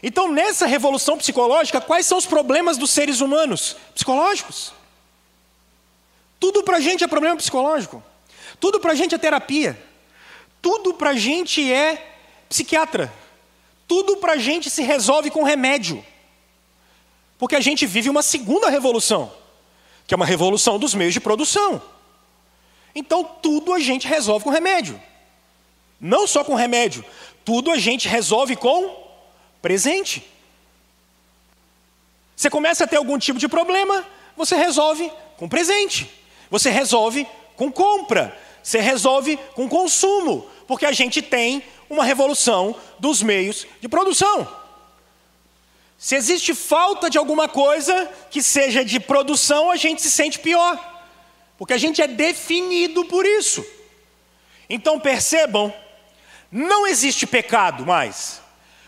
[0.03, 3.77] Então, nessa revolução psicológica, quais são os problemas dos seres humanos?
[3.95, 4.73] Psicológicos.
[6.39, 8.03] Tudo para a gente é problema psicológico.
[8.61, 9.79] Tudo para a gente é terapia.
[10.61, 12.15] Tudo para a gente é
[12.49, 13.13] psiquiatra.
[13.87, 16.05] Tudo para a gente se resolve com remédio.
[17.39, 19.33] Porque a gente vive uma segunda revolução,
[20.07, 21.81] que é uma revolução dos meios de produção.
[22.95, 25.01] Então, tudo a gente resolve com remédio.
[26.01, 27.05] Não só com remédio,
[27.45, 28.97] tudo a gente resolve com
[29.61, 30.27] presente.
[32.35, 36.11] Você começa a ter algum tipo de problema, você resolve com presente.
[36.51, 43.23] Você resolve com compra, você resolve com consumo, porque a gente tem uma revolução dos
[43.23, 44.49] meios de produção.
[45.99, 50.79] Se existe falta de alguma coisa que seja de produção, a gente se sente pior,
[51.57, 53.65] porque a gente é definido por isso.
[54.69, 55.73] Então percebam,
[56.51, 58.41] não existe pecado mais.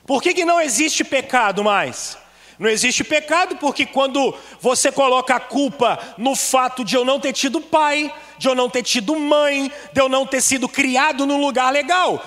[0.06, 2.18] Por que, que não existe pecado mais?
[2.58, 7.32] Não existe pecado porque quando você coloca a culpa no fato de eu não ter
[7.32, 11.40] tido pai, de eu não ter tido mãe, de eu não ter sido criado num
[11.40, 12.24] lugar legal,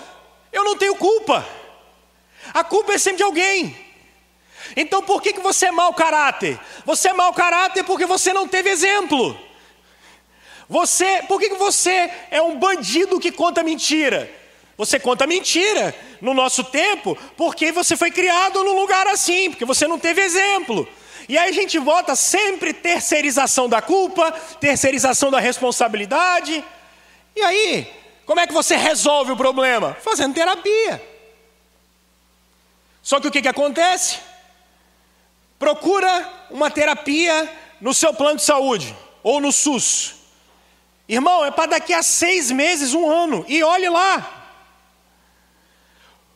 [0.52, 1.48] eu não tenho culpa.
[2.54, 3.76] A culpa é sempre de alguém.
[4.76, 6.60] Então por que, que você é mau caráter?
[6.86, 9.38] Você é mau caráter porque você não teve exemplo.
[10.70, 14.32] Você, por que, que você é um bandido que conta mentira?
[14.78, 19.88] Você conta mentira no nosso tempo porque você foi criado num lugar assim, porque você
[19.88, 20.88] não teve exemplo.
[21.28, 26.64] E aí a gente volta sempre terceirização da culpa, terceirização da responsabilidade.
[27.36, 27.88] E aí,
[28.26, 29.94] como é que você resolve o problema?
[29.96, 31.02] Fazendo terapia.
[33.02, 34.20] Só que o que, que acontece?
[35.58, 40.16] Procura uma terapia no seu plano de saúde ou no SUS.
[41.08, 44.42] Irmão, é para daqui a seis meses, um ano, e olhe lá.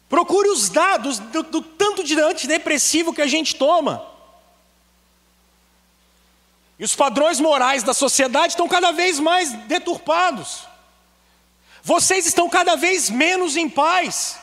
[0.10, 4.06] Procure os dados do, do tanto de antidepressivo que a gente toma.
[6.78, 10.68] E os padrões morais da sociedade estão cada vez mais deturpados.
[11.86, 14.40] Vocês estão cada vez menos em paz.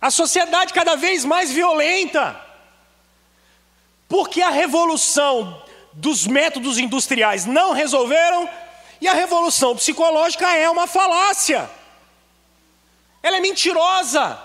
[0.00, 2.40] A sociedade cada vez mais violenta.
[4.08, 5.60] Porque a revolução
[5.92, 8.48] dos métodos industriais não resolveram
[9.00, 11.68] e a revolução psicológica é uma falácia.
[13.24, 14.40] Ela é mentirosa.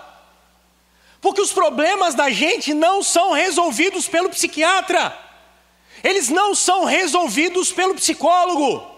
[1.20, 5.16] Porque os problemas da gente não são resolvidos pelo psiquiatra.
[6.02, 8.95] Eles não são resolvidos pelo psicólogo.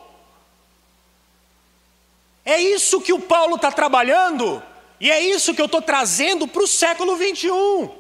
[2.49, 4.63] É isso que o Paulo está trabalhando,
[4.99, 7.95] e é isso que eu estou trazendo para o século 21.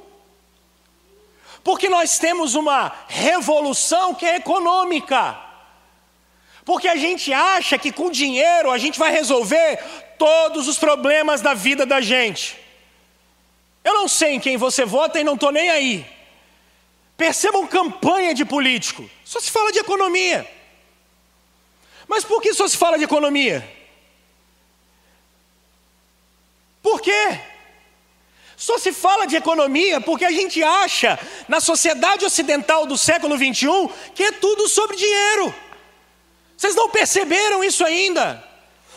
[1.62, 5.38] Porque nós temos uma revolução que é econômica.
[6.64, 9.84] Porque a gente acha que com dinheiro a gente vai resolver
[10.16, 12.58] todos os problemas da vida da gente.
[13.84, 16.06] Eu não sei em quem você vota e não estou nem aí.
[17.18, 20.50] Percebam campanha de político, só se fala de economia.
[22.06, 23.76] Mas por que só se fala de economia?
[26.82, 27.40] Por quê?
[28.56, 33.88] Só se fala de economia porque a gente acha, na sociedade ocidental do século 21,
[34.14, 35.54] que é tudo sobre dinheiro.
[36.56, 38.44] Vocês não perceberam isso ainda?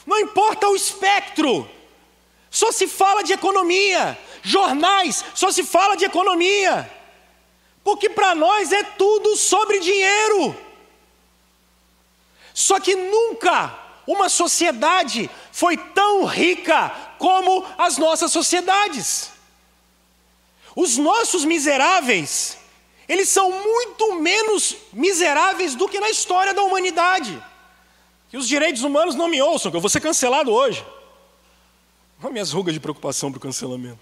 [0.05, 1.69] Não importa o espectro,
[2.49, 4.17] só se fala de economia.
[4.43, 6.91] Jornais, só se fala de economia.
[7.83, 10.55] Porque para nós é tudo sobre dinheiro.
[12.53, 13.79] Só que nunca
[14.11, 19.31] uma sociedade foi tão rica como as nossas sociedades.
[20.75, 22.57] Os nossos miseráveis,
[23.07, 27.41] eles são muito menos miseráveis do que na história da humanidade.
[28.29, 30.85] Que os direitos humanos não me ouçam, que eu vou ser cancelado hoje.
[32.21, 33.99] Olha minhas rugas de preocupação para o cancelamento.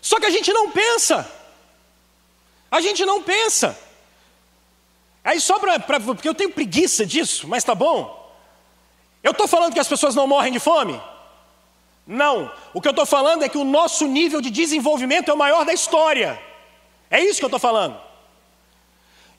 [0.00, 1.30] Só que a gente não pensa.
[2.70, 3.87] A gente não pensa.
[5.28, 5.78] Aí só para.
[5.78, 8.32] Porque eu tenho preguiça disso, mas tá bom.
[9.22, 10.98] Eu estou falando que as pessoas não morrem de fome?
[12.06, 12.50] Não.
[12.72, 15.66] O que eu estou falando é que o nosso nível de desenvolvimento é o maior
[15.66, 16.40] da história.
[17.10, 18.00] É isso que eu estou falando.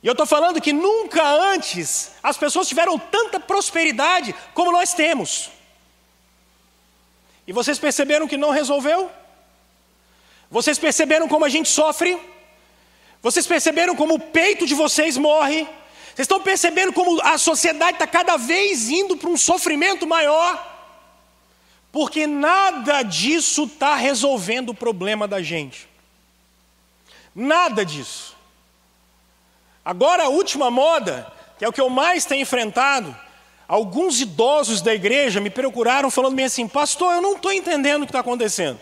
[0.03, 5.49] E eu estou falando que nunca antes as pessoas tiveram tanta prosperidade como nós temos.
[7.47, 9.09] E vocês perceberam que não resolveu?
[10.51, 12.15] Vocês perceberam como a gente sofre?
[13.23, 15.67] Vocês perceberam como o peito de vocês morre?
[16.19, 20.61] Vocês estão percebendo como a sociedade está cada vez indo para um sofrimento maior?
[21.93, 25.87] Porque nada disso está resolvendo o problema da gente.
[27.33, 28.35] Nada disso.
[29.85, 33.15] Agora, a última moda, que é o que eu mais tenho enfrentado,
[33.65, 38.05] alguns idosos da igreja me procuraram falando bem assim: Pastor, eu não estou entendendo o
[38.05, 38.77] que está acontecendo.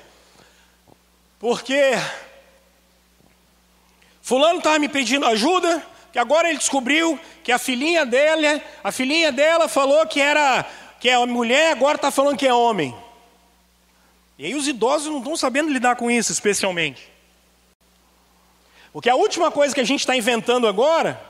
[1.37, 1.91] Porque
[4.23, 5.85] Fulano estava me pedindo ajuda,
[6.17, 10.65] que agora ele descobriu que a filhinha dela, a filhinha dela falou que era
[10.99, 12.97] que é mulher, agora está falando que é homem.
[14.35, 17.07] E aí os idosos não estão sabendo lidar com isso, especialmente.
[18.91, 21.21] Porque a última coisa que a gente está inventando agora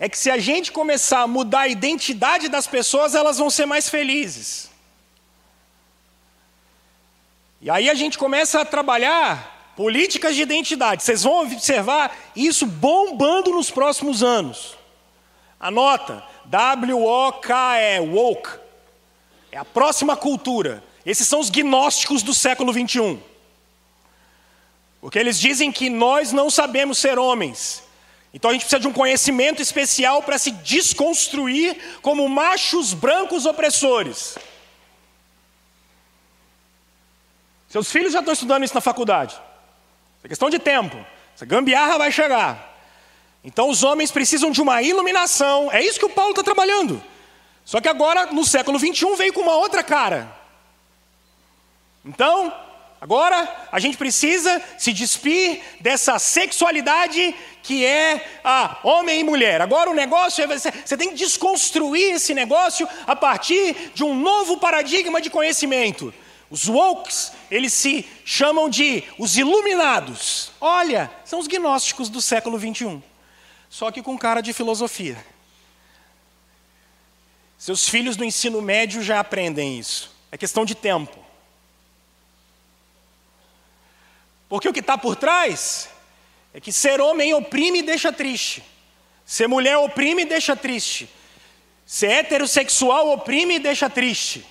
[0.00, 3.66] é que se a gente começar a mudar a identidade das pessoas, elas vão ser
[3.66, 4.68] mais felizes.
[7.60, 11.02] E aí a gente começa a trabalhar políticas de identidade.
[11.02, 14.74] Vocês vão observar isso bombando nos próximos anos.
[15.60, 18.48] Anota, W-O-K-E, woke.
[19.52, 20.82] É a próxima cultura.
[21.04, 23.20] Esses são os gnósticos do século 21.
[25.00, 27.82] Porque eles dizem que nós não sabemos ser homens.
[28.34, 34.36] Então a gente precisa de um conhecimento especial para se desconstruir como machos brancos opressores.
[37.68, 39.40] Seus filhos já estão estudando isso na faculdade.
[40.26, 40.96] É questão de tempo.
[41.36, 42.76] Essa gambiarra vai chegar.
[43.44, 45.70] Então os homens precisam de uma iluminação.
[45.70, 47.00] É isso que o Paulo está trabalhando.
[47.64, 50.36] Só que agora, no século 21, veio com uma outra cara.
[52.04, 52.52] Então,
[53.00, 59.60] agora a gente precisa se despir dessa sexualidade que é a homem e mulher.
[59.60, 64.12] Agora o negócio é você, você tem que desconstruir esse negócio a partir de um
[64.12, 66.12] novo paradigma de conhecimento.
[66.50, 70.52] Os wokes, eles se chamam de os iluminados.
[70.60, 73.02] Olha, são os gnósticos do século 21
[73.68, 75.22] só que com cara de filosofia.
[77.58, 80.14] Seus filhos no ensino médio já aprendem isso.
[80.30, 81.16] É questão de tempo.
[84.48, 85.90] Porque o que está por trás
[86.54, 88.62] é que ser homem oprime e deixa triste.
[89.24, 91.08] Ser mulher oprime e deixa triste.
[91.84, 94.46] Ser heterossexual oprime e deixa triste.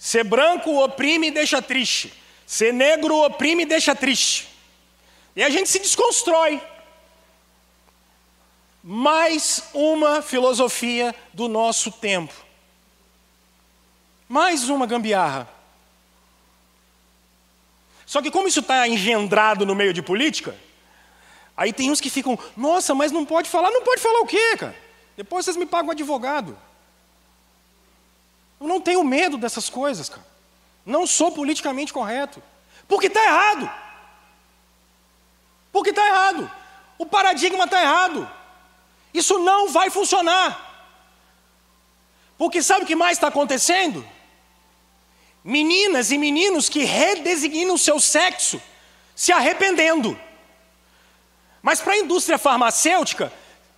[0.00, 2.10] Ser branco oprime e deixa triste.
[2.46, 4.48] Ser negro oprime e deixa triste.
[5.36, 6.58] E a gente se desconstrói
[8.82, 12.32] mais uma filosofia do nosso tempo.
[14.26, 15.46] Mais uma gambiarra.
[18.06, 20.56] Só que como isso está engendrado no meio de política,
[21.54, 24.56] aí tem uns que ficam, nossa, mas não pode falar, não pode falar o quê,
[24.56, 24.74] cara?
[25.14, 26.56] Depois vocês me pagam advogado.
[28.60, 30.26] Eu não tenho medo dessas coisas, cara.
[30.84, 32.42] Não sou politicamente correto.
[32.86, 33.70] Porque está errado.
[35.72, 36.50] Porque está errado.
[36.98, 38.30] O paradigma está errado.
[39.14, 40.68] Isso não vai funcionar.
[42.36, 44.06] Porque sabe o que mais está acontecendo?
[45.42, 48.60] Meninas e meninos que redesignam o seu sexo,
[49.14, 50.18] se arrependendo.
[51.62, 53.32] Mas para a indústria farmacêutica,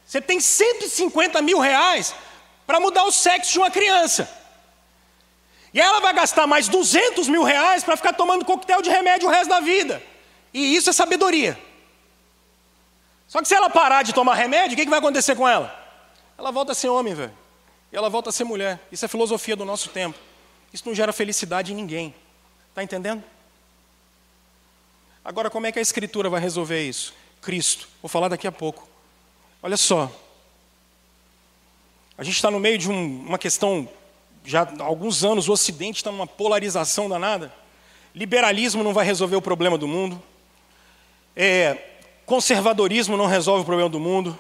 [0.07, 2.14] você tem 150 mil reais
[2.66, 4.41] para mudar o sexo de uma criança.
[5.75, 9.31] E ela vai gastar mais 200 mil reais para ficar tomando coquetel de remédio o
[9.31, 10.03] resto da vida.
[10.53, 11.59] E isso é sabedoria.
[13.27, 15.75] Só que se ela parar de tomar remédio, o que, que vai acontecer com ela?
[16.37, 17.33] Ela volta a ser homem, velho.
[17.91, 18.79] E ela volta a ser mulher.
[18.93, 20.18] Isso é filosofia do nosso tempo.
[20.73, 22.14] Isso não gera felicidade em ninguém.
[22.68, 23.25] Está entendendo?
[25.25, 27.14] Agora, como é que a Escritura vai resolver isso?
[27.41, 27.89] Cristo.
[28.03, 28.89] Vou falar daqui a pouco.
[29.62, 30.11] Olha só.
[32.18, 33.89] A gente está no meio de um, uma questão,
[34.45, 37.53] já há alguns anos, o Ocidente está numa polarização danada.
[38.14, 40.22] Liberalismo não vai resolver o problema do mundo.
[41.34, 41.78] É,
[42.26, 44.38] Conservadorismo não resolve o problema do mundo.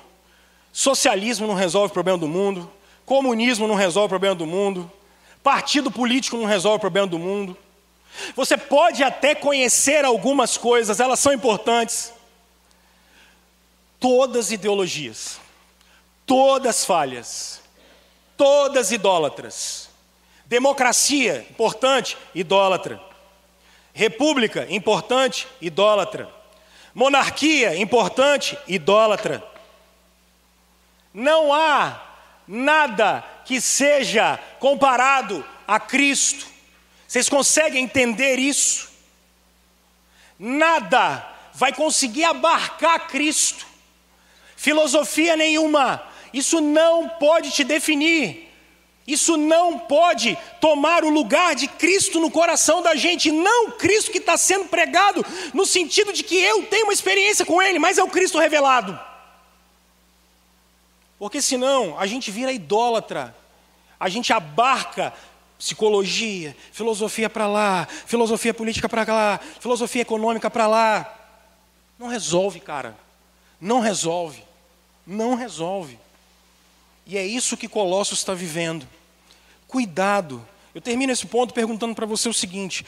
[0.72, 2.70] Socialismo não resolve o problema do mundo.
[3.04, 4.90] Comunismo não resolve o problema do mundo.
[5.42, 7.56] Partido político não resolve o problema do mundo.
[8.36, 12.12] Você pode até conhecer algumas coisas, elas são importantes.
[13.98, 15.40] Todas ideologias,
[16.26, 17.60] todas falhas,
[18.36, 19.91] todas idólatras.
[20.52, 23.02] Democracia, importante, idólatra.
[23.94, 26.28] República, importante, idólatra.
[26.94, 29.42] Monarquia, importante, idólatra.
[31.14, 32.02] Não há
[32.46, 36.46] nada que seja comparado a Cristo.
[37.08, 38.90] Vocês conseguem entender isso?
[40.38, 43.66] Nada vai conseguir abarcar Cristo.
[44.54, 46.06] Filosofia nenhuma.
[46.30, 48.51] Isso não pode te definir.
[49.06, 54.18] Isso não pode tomar o lugar de Cristo no coração da gente, não Cristo que
[54.18, 58.02] está sendo pregado, no sentido de que eu tenho uma experiência com Ele, mas é
[58.02, 58.98] o Cristo revelado.
[61.18, 63.34] Porque senão a gente vira idólatra,
[63.98, 65.12] a gente abarca
[65.58, 71.18] psicologia, filosofia para lá, filosofia política para lá, filosofia econômica para lá.
[71.96, 72.96] Não resolve, cara.
[73.60, 74.42] Não resolve.
[75.06, 75.96] Não resolve.
[77.06, 78.88] E é isso que Colossos está vivendo.
[79.66, 80.46] Cuidado.
[80.74, 82.84] Eu termino esse ponto perguntando para você o seguinte: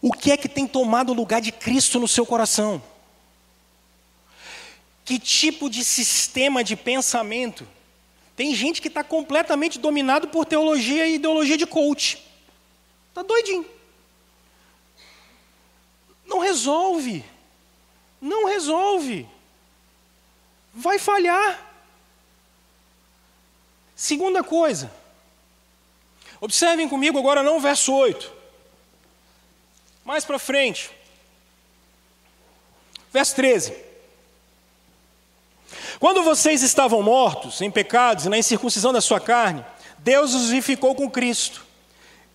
[0.00, 2.82] o que é que tem tomado o lugar de Cristo no seu coração?
[5.04, 7.66] Que tipo de sistema de pensamento?
[8.36, 12.22] Tem gente que está completamente dominado por teologia e ideologia de coach.
[13.08, 13.66] Está doidinho.
[16.26, 17.24] Não resolve.
[18.20, 19.28] Não resolve.
[20.72, 21.71] Vai falhar.
[24.02, 24.90] Segunda coisa.
[26.40, 28.32] Observem comigo agora não o verso 8.
[30.04, 30.90] Mais para frente.
[33.12, 33.76] Verso 13.
[36.00, 39.64] Quando vocês estavam mortos em pecados e na incircuncisão da sua carne,
[39.98, 41.61] Deus os vivificou com Cristo.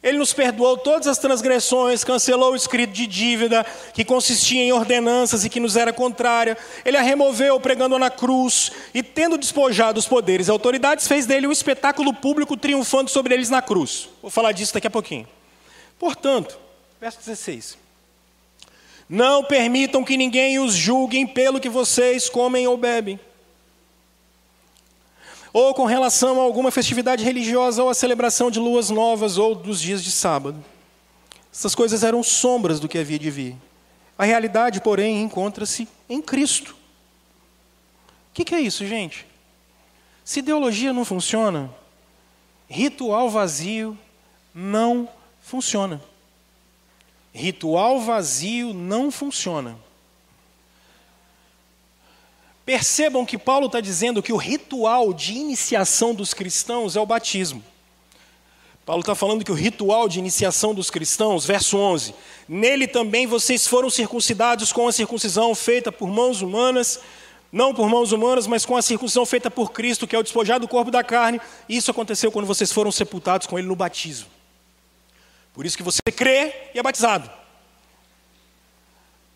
[0.08, 5.44] Ele nos perdoou todas as transgressões, cancelou o escrito de dívida que consistia em ordenanças
[5.44, 6.58] e que nos era contrária.
[6.86, 11.46] Ele a removeu pregando na cruz e, tendo despojado os poderes e autoridades, fez dele
[11.46, 14.08] um espetáculo público triunfando sobre eles na cruz.
[14.22, 15.28] Vou falar disso daqui a pouquinho.
[16.00, 16.58] Portanto,
[17.02, 17.78] verso 16.
[19.10, 23.20] Não permitam que ninguém os julguem pelo que vocês comem ou bebem.
[25.60, 29.82] Ou com relação a alguma festividade religiosa ou a celebração de luas novas ou dos
[29.82, 30.64] dias de sábado.
[31.52, 33.56] Essas coisas eram sombras do que havia de vir.
[34.16, 36.76] A realidade, porém, encontra-se em Cristo.
[38.30, 39.26] O que, que é isso, gente?
[40.24, 41.74] Se ideologia não funciona,
[42.70, 43.98] ritual vazio
[44.54, 45.10] não
[45.42, 46.00] funciona.
[47.34, 49.76] Ritual vazio não funciona.
[52.68, 57.64] Percebam que Paulo está dizendo que o ritual de iniciação dos cristãos é o batismo.
[58.86, 62.14] Paulo está falando que o ritual de iniciação dos cristãos, verso 11:
[62.46, 67.00] Nele também vocês foram circuncidados com a circuncisão feita por mãos humanas,
[67.54, 70.60] não por mãos humanas, mas com a circuncisão feita por Cristo, que é o despojar
[70.60, 71.40] do corpo da carne.
[71.70, 74.28] Isso aconteceu quando vocês foram sepultados com Ele no batismo.
[75.54, 77.32] Por isso que você crê e é batizado.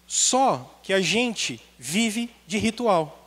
[0.05, 3.20] Só que a gente vive de ritual.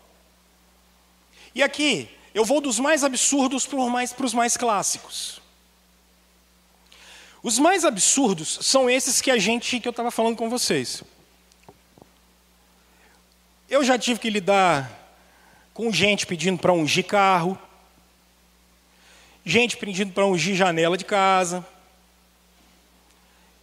[1.54, 5.40] E aqui, eu vou dos mais absurdos para os mais, mais clássicos.
[7.42, 11.02] Os mais absurdos são esses que a gente que eu estava falando com vocês.
[13.68, 14.90] Eu já tive que lidar
[15.72, 17.58] com gente pedindo para ungir carro,
[19.44, 21.66] gente pedindo para ungir janela de casa,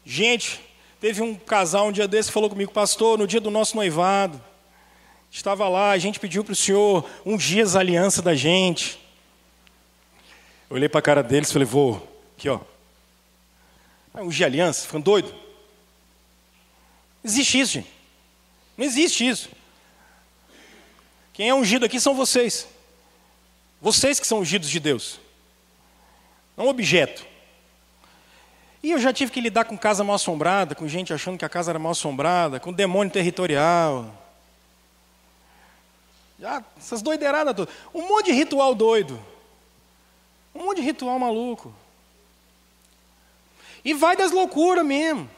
[0.05, 0.59] Gente,
[0.99, 4.41] teve um casal um dia desse falou comigo, pastor, no dia do nosso noivado,
[5.31, 8.99] estava lá, a gente pediu para o senhor ungir as alianças da gente.
[10.69, 12.05] Eu olhei para a cara deles e falei, vou,
[12.37, 12.59] aqui ó.
[14.13, 14.85] Vai ungir aliança?
[14.85, 15.29] Ficando doido?
[17.23, 17.91] Não existe isso, gente.
[18.77, 19.49] Não existe isso.
[21.33, 22.67] Quem é ungido aqui são vocês.
[23.81, 25.19] Vocês que são ungidos de Deus.
[26.57, 27.25] Não objeto.
[28.83, 31.49] E eu já tive que lidar com casa mal assombrada, com gente achando que a
[31.49, 34.20] casa era mal assombrada, com demônio territorial.
[36.41, 37.73] Já, essas doideiradas todas.
[37.93, 39.23] Um monte de ritual doido.
[40.55, 41.71] Um monte de ritual maluco.
[43.85, 45.29] E vai das loucuras mesmo.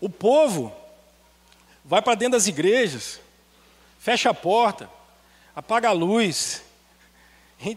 [0.00, 0.74] O povo
[1.84, 3.20] vai para dentro das igrejas,
[3.98, 4.88] fecha a porta,
[5.54, 6.62] apaga a luz.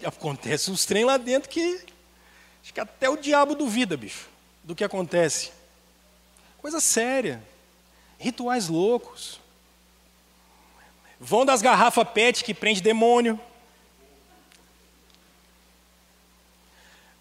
[0.05, 1.85] Acontece uns trem lá dentro que
[2.63, 4.29] acho que até o diabo duvida, bicho
[4.63, 5.51] do que acontece.
[6.59, 7.43] Coisa séria.
[8.17, 9.42] Rituais loucos.
[11.25, 13.39] Vão das garrafas PET que prende demônio.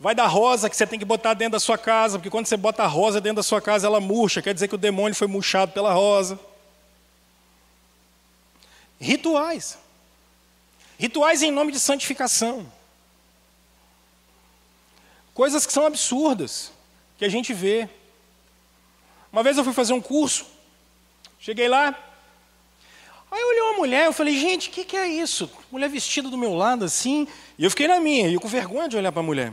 [0.01, 2.57] Vai da rosa que você tem que botar dentro da sua casa, porque quando você
[2.57, 5.29] bota a rosa dentro da sua casa, ela murcha, quer dizer que o demônio foi
[5.29, 6.37] murchado pela rosa.
[9.01, 9.79] Rituais.
[10.99, 12.67] Rituais em nome de santificação.
[15.33, 16.73] Coisas que são absurdas
[17.19, 17.89] que a gente vê.
[19.33, 20.45] Uma vez eu fui fazer um curso,
[21.39, 21.97] cheguei lá,
[23.33, 25.51] aí olhei uma mulher, eu falei, gente, o que, que é isso?
[25.71, 27.27] Mulher vestida do meu lado assim,
[27.59, 29.53] e eu fiquei na minha, e eu com vergonha de olhar para a mulher.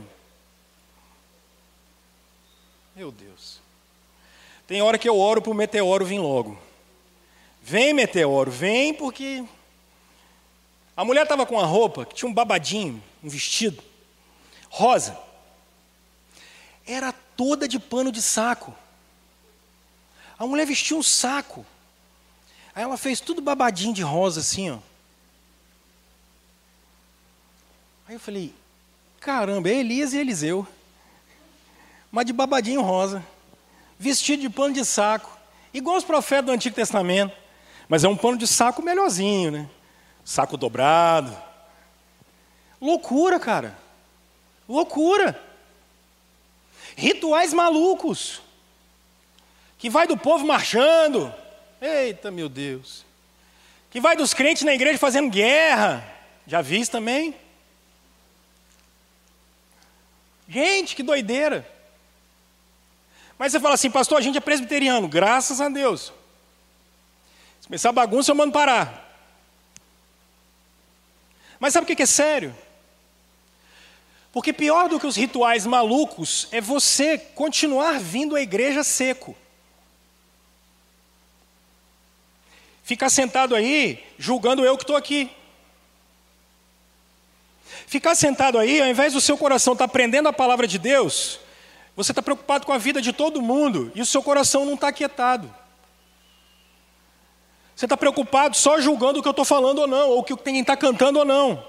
[2.94, 3.58] Meu Deus.
[4.66, 6.58] Tem hora que eu oro para o meteoro vir logo.
[7.62, 9.44] Vem, meteoro, vem, porque.
[10.96, 13.82] A mulher estava com uma roupa que tinha um babadinho, um vestido,
[14.68, 15.18] rosa.
[16.86, 18.76] Era toda de pano de saco.
[20.38, 21.64] A mulher vestiu um saco.
[22.74, 24.78] Aí ela fez tudo babadinho de rosa assim, ó.
[28.06, 28.52] Aí eu falei,
[29.20, 30.66] caramba, é Elias e Eliseu.
[32.10, 33.24] Mas de babadinho rosa.
[33.98, 35.38] Vestido de pano de saco.
[35.72, 37.36] Igual os profetas do Antigo Testamento.
[37.88, 39.68] Mas é um pano de saco melhorzinho, né?
[40.24, 41.36] Saco dobrado.
[42.80, 43.78] Loucura, cara.
[44.68, 45.40] Loucura.
[46.96, 48.40] Rituais malucos.
[49.78, 51.32] Que vai do povo marchando.
[51.80, 53.04] Eita, meu Deus.
[53.90, 56.04] Que vai dos crentes na igreja fazendo guerra.
[56.46, 57.34] Já vi isso também?
[60.48, 61.66] Gente, que doideira.
[63.38, 66.12] Mas você fala assim, pastor, a gente é presbiteriano, graças a Deus.
[67.60, 69.08] Se começar bagunça, eu mando parar.
[71.58, 72.54] Mas sabe o que é sério?
[74.32, 79.36] Porque pior do que os rituais malucos é você continuar vindo à igreja seco.
[82.90, 85.30] Ficar sentado aí, julgando eu que estou aqui.
[87.86, 91.38] Ficar sentado aí, ao invés do seu coração estar tá aprendendo a palavra de Deus,
[91.94, 94.88] você está preocupado com a vida de todo mundo e o seu coração não está
[94.88, 95.54] aquietado.
[97.76, 100.36] Você está preocupado só julgando o que eu estou falando ou não, ou o que
[100.38, 101.64] quem está cantando ou não.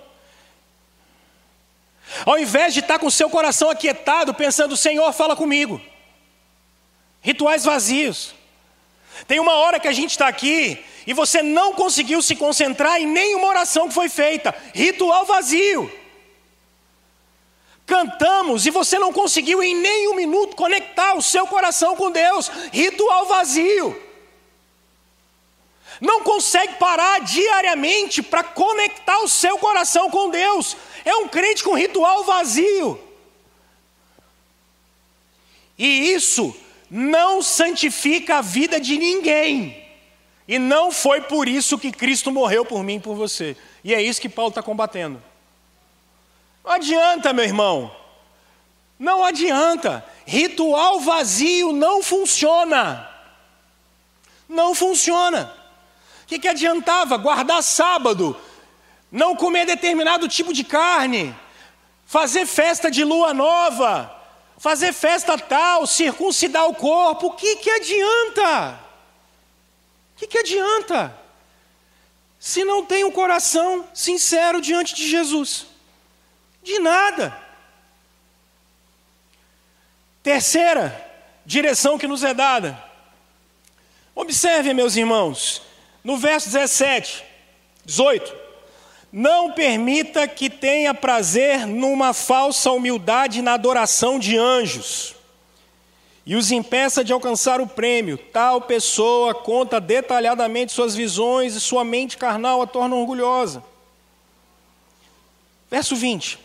[2.25, 5.79] Ao invés de estar com o seu coração aquietado, pensando, Senhor, fala comigo.
[7.21, 8.40] Rituais vazios.
[9.27, 13.07] Tem uma hora que a gente está aqui e você não conseguiu se concentrar em
[13.07, 15.91] nenhuma oração que foi feita, ritual vazio.
[17.85, 23.25] Cantamos e você não conseguiu em nenhum minuto conectar o seu coração com Deus, ritual
[23.25, 24.01] vazio.
[25.99, 31.73] Não consegue parar diariamente para conectar o seu coração com Deus, é um crente com
[31.73, 32.99] ritual vazio.
[35.77, 36.55] E isso
[36.93, 39.81] não santifica a vida de ninguém.
[40.45, 43.55] E não foi por isso que Cristo morreu por mim e por você.
[43.81, 45.23] E é isso que Paulo está combatendo.
[46.65, 47.95] Não adianta, meu irmão.
[48.99, 50.05] Não adianta.
[50.25, 53.09] Ritual vazio não funciona.
[54.49, 55.55] Não funciona.
[56.23, 57.15] O que, que adiantava?
[57.15, 58.35] Guardar sábado,
[59.09, 61.33] não comer determinado tipo de carne,
[62.05, 64.20] fazer festa de lua nova,
[64.61, 67.27] fazer festa tal, circuncidar o corpo.
[67.27, 68.79] O que, que adianta?
[70.13, 71.17] O que, que adianta?
[72.39, 75.65] Se não tem um coração sincero diante de Jesus.
[76.61, 77.35] De nada.
[80.21, 81.09] Terceira
[81.43, 82.79] direção que nos é dada.
[84.13, 85.63] Observem, meus irmãos,
[86.03, 87.25] no verso 17,
[87.83, 88.31] 18.
[89.11, 95.15] Não permita que tenha prazer numa falsa humildade na adoração de anjos
[96.23, 98.15] e os impeça de alcançar o prêmio.
[98.15, 103.63] Tal pessoa conta detalhadamente suas visões e sua mente carnal a torna orgulhosa.
[105.69, 106.37] Verso 20.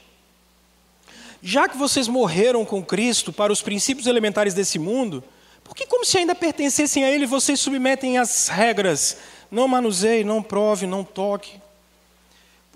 [1.43, 5.23] Já que vocês morreram com Cristo para os princípios elementares desse mundo,
[5.63, 9.19] por que, como se ainda pertencessem a Ele, vocês submetem as regras?
[9.51, 11.61] Não manuseie, não prove, não toque.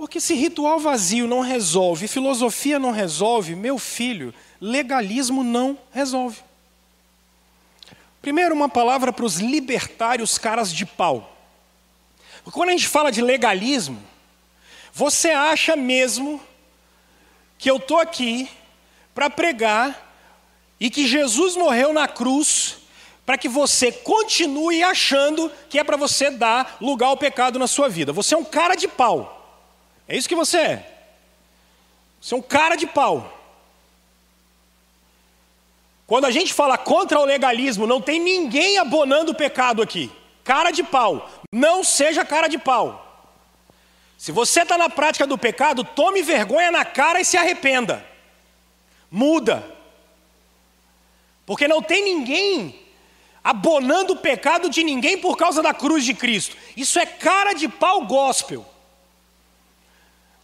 [0.01, 6.39] Porque se ritual vazio não resolve, filosofia não resolve, meu filho, legalismo não resolve.
[8.23, 11.37] Primeiro, uma palavra para os libertários caras de pau.
[12.43, 14.03] Porque quando a gente fala de legalismo,
[14.91, 16.41] você acha mesmo
[17.59, 18.49] que eu estou aqui
[19.15, 20.15] para pregar
[20.81, 22.79] e que Jesus morreu na cruz
[23.27, 27.87] para que você continue achando que é para você dar lugar ao pecado na sua
[27.87, 28.15] vida.
[28.15, 29.37] Você é um cara de pau.
[30.11, 30.93] É isso que você é.
[32.21, 33.33] Você é um cara de pau.
[36.05, 40.11] Quando a gente fala contra o legalismo, não tem ninguém abonando o pecado aqui.
[40.43, 41.31] Cara de pau.
[41.53, 43.07] Não seja cara de pau.
[44.19, 48.05] Se você está na prática do pecado, tome vergonha na cara e se arrependa.
[49.09, 49.65] Muda.
[51.47, 52.81] Porque não tem ninguém
[53.45, 56.57] abonando o pecado de ninguém por causa da cruz de Cristo.
[56.77, 58.67] Isso é cara de pau gospel.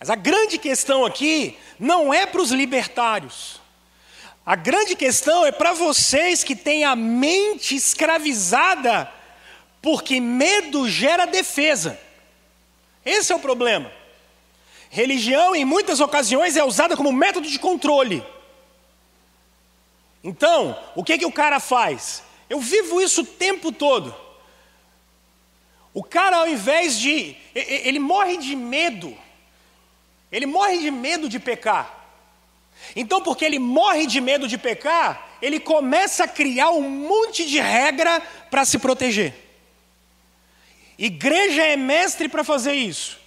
[0.07, 3.61] Mas a grande questão aqui não é para os libertários.
[4.47, 9.13] A grande questão é para vocês que têm a mente escravizada,
[9.83, 11.99] porque medo gera defesa.
[13.05, 13.91] Esse é o problema.
[14.91, 18.25] Religião, em muitas ocasiões, é usada como método de controle.
[20.23, 22.23] Então, o que, que o cara faz?
[22.49, 24.15] Eu vivo isso o tempo todo.
[25.93, 27.37] O cara, ao invés de.
[27.57, 29.26] Ele morre de medo
[30.31, 31.95] ele morre de medo de pecar.
[32.95, 37.59] Então, porque ele morre de medo de pecar, ele começa a criar um monte de
[37.59, 38.21] regra
[38.51, 39.35] para se proteger.
[40.99, 43.19] Igreja é mestre para fazer isso.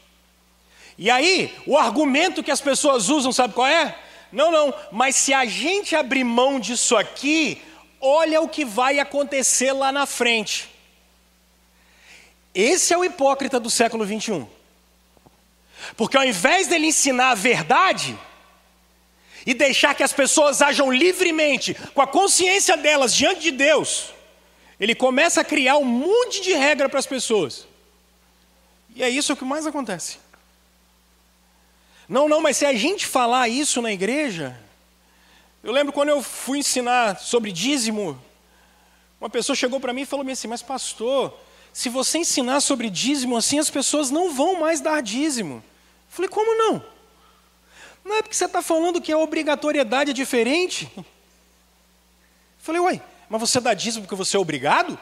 [0.98, 3.98] E aí, o argumento que as pessoas usam, sabe qual é?
[4.32, 7.62] Não, não, mas se a gente abrir mão disso aqui,
[8.02, 10.70] olha o que vai acontecer lá na frente.
[12.54, 14.48] Esse é o hipócrita do século 21.
[15.96, 18.18] Porque ao invés dele ensinar a verdade
[19.46, 24.14] e deixar que as pessoas ajam livremente, com a consciência delas diante de Deus,
[24.80, 27.68] ele começa a criar um monte de regra para as pessoas.
[28.96, 30.18] E é isso que mais acontece.
[32.08, 34.60] Não, não, mas se a gente falar isso na igreja,
[35.64, 38.20] eu lembro quando eu fui ensinar sobre dízimo,
[39.20, 41.38] uma pessoa chegou para mim e falou assim: Mas, pastor,
[41.74, 45.64] se você ensinar sobre dízimo assim, as pessoas não vão mais dar dízimo.
[46.10, 46.84] Falei, como não?
[48.04, 50.92] Não é porque você está falando que a obrigatoriedade é diferente?
[52.58, 55.00] Falei, uai, mas você dá dízimo porque você é obrigado?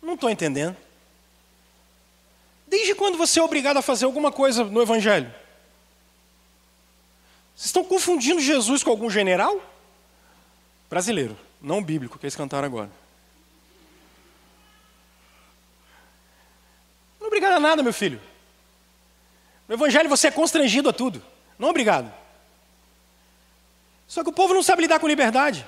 [0.00, 0.76] Não estou entendendo.
[2.66, 5.32] Desde quando você é obrigado a fazer alguma coisa no Evangelho?
[7.54, 9.60] Vocês estão confundindo Jesus com algum general?
[10.90, 12.90] Brasileiro, não bíblico, que eles cantaram agora.
[17.18, 18.20] Não é obrigado a nada, meu filho.
[19.68, 21.22] No Evangelho você é constrangido a tudo.
[21.58, 22.12] Não obrigado.
[24.06, 25.66] Só que o povo não sabe lidar com liberdade.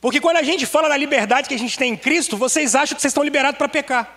[0.00, 2.94] Porque quando a gente fala da liberdade que a gente tem em Cristo, vocês acham
[2.94, 4.08] que vocês estão liberados para pecar.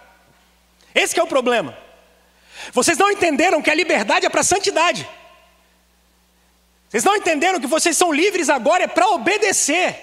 [0.94, 1.78] Esse é o problema.
[2.72, 5.08] Vocês não entenderam que a liberdade é para a santidade.
[6.90, 9.96] Vocês não entenderam que vocês são livres agora é para obedecer.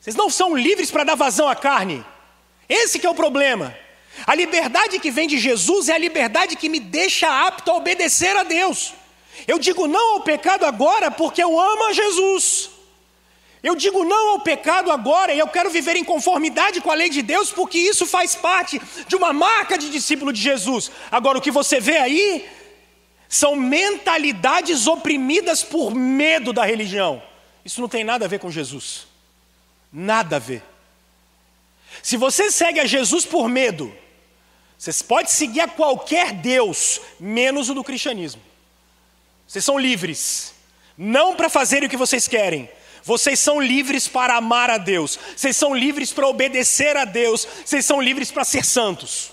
[0.00, 2.04] Vocês não são livres para dar vazão à carne.
[2.68, 3.74] Esse é o problema.
[4.26, 8.36] A liberdade que vem de Jesus é a liberdade que me deixa apto a obedecer
[8.36, 8.94] a Deus.
[9.46, 12.70] Eu digo não ao pecado agora porque eu amo a Jesus.
[13.62, 17.08] Eu digo não ao pecado agora e eu quero viver em conformidade com a lei
[17.08, 20.90] de Deus, porque isso faz parte de uma marca de discípulo de Jesus.
[21.10, 22.46] Agora, o que você vê aí
[23.26, 27.22] são mentalidades oprimidas por medo da religião.
[27.64, 29.06] Isso não tem nada a ver com Jesus.
[29.90, 30.62] Nada a ver.
[32.02, 33.96] Se você segue a Jesus por medo,
[34.78, 38.42] você pode seguir a qualquer Deus, menos o do cristianismo.
[39.46, 40.54] Vocês são livres,
[40.96, 42.68] não para fazerem o que vocês querem,
[43.02, 47.84] vocês são livres para amar a Deus, vocês são livres para obedecer a Deus, vocês
[47.84, 49.30] são livres para ser santos.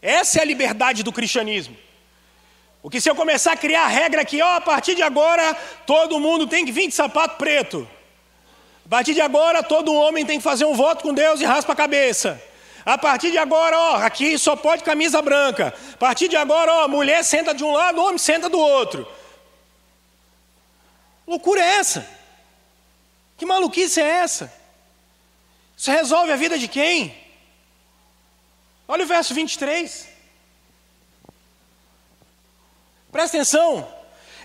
[0.00, 1.76] Essa é a liberdade do cristianismo.
[2.80, 5.54] Porque se eu começar a criar a regra aqui, ó, a partir de agora
[5.86, 7.88] todo mundo tem que vir de sapato preto.
[8.86, 11.72] A partir de agora todo homem tem que fazer um voto com Deus e raspa
[11.72, 12.42] a cabeça.
[12.88, 15.74] A partir de agora, ó, aqui só pode camisa branca.
[15.92, 19.06] A partir de agora, ó, mulher senta de um lado, homem senta do outro.
[21.26, 22.08] Loucura é essa?
[23.36, 24.50] Que maluquice é essa?
[25.76, 27.14] Isso resolve a vida de quem?
[28.88, 30.08] Olha o verso 23.
[33.12, 33.86] Presta atenção.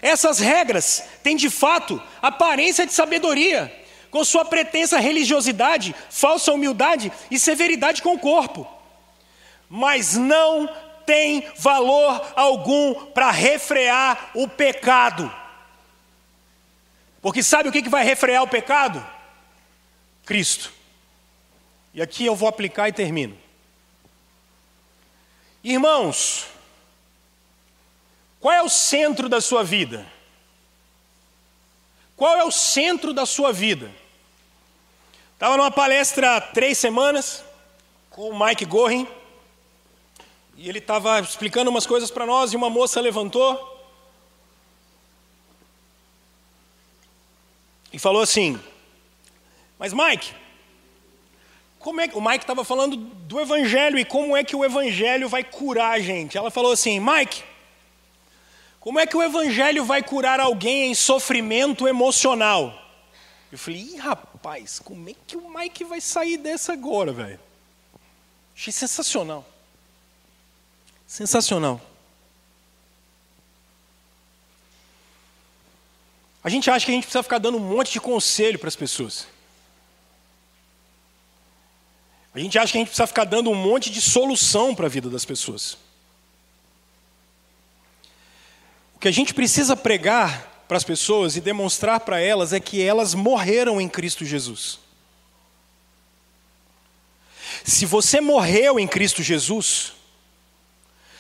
[0.02, 3.83] Essas regras têm de fato aparência de sabedoria,
[4.14, 8.68] com sua pretensa religiosidade, falsa humildade e severidade com o corpo.
[9.68, 10.70] Mas não
[11.04, 15.34] tem valor algum para refrear o pecado.
[17.24, 19.04] Porque sabe o que vai refrear o pecado?
[20.28, 20.72] Cristo.
[21.92, 23.36] E aqui eu vou aplicar e termino.
[25.64, 26.46] Irmãos,
[28.40, 30.06] qual é o centro da sua vida?
[32.16, 34.03] Qual é o centro da sua vida?
[35.34, 37.44] Estava numa palestra há três semanas
[38.10, 39.08] com o Mike Gorin
[40.56, 43.74] e ele estava explicando umas coisas para nós e uma moça levantou
[47.92, 48.60] e falou assim:
[49.78, 50.34] Mas Mike,
[51.80, 52.18] como é que.
[52.18, 56.00] O Mike estava falando do Evangelho e como é que o Evangelho vai curar a
[56.00, 56.38] gente.
[56.38, 57.44] Ela falou assim: Mike,
[58.80, 62.83] como é que o Evangelho vai curar alguém em sofrimento emocional?
[63.54, 67.40] Eu falei: Ih, rapaz, como é que o Mike vai sair dessa agora, velho?
[68.56, 69.48] Achei sensacional.
[71.06, 71.80] Sensacional.
[76.44, 78.76] A gente acha que a gente precisa ficar dando um monte de conselho para as
[78.76, 79.28] pessoas.
[82.34, 84.90] A gente acha que a gente precisa ficar dando um monte de solução para a
[84.90, 85.78] vida das pessoas.
[88.96, 92.82] O que a gente precisa pregar para as pessoas e demonstrar para elas é que
[92.82, 94.80] elas morreram em Cristo Jesus.
[97.64, 99.94] Se você morreu em Cristo Jesus,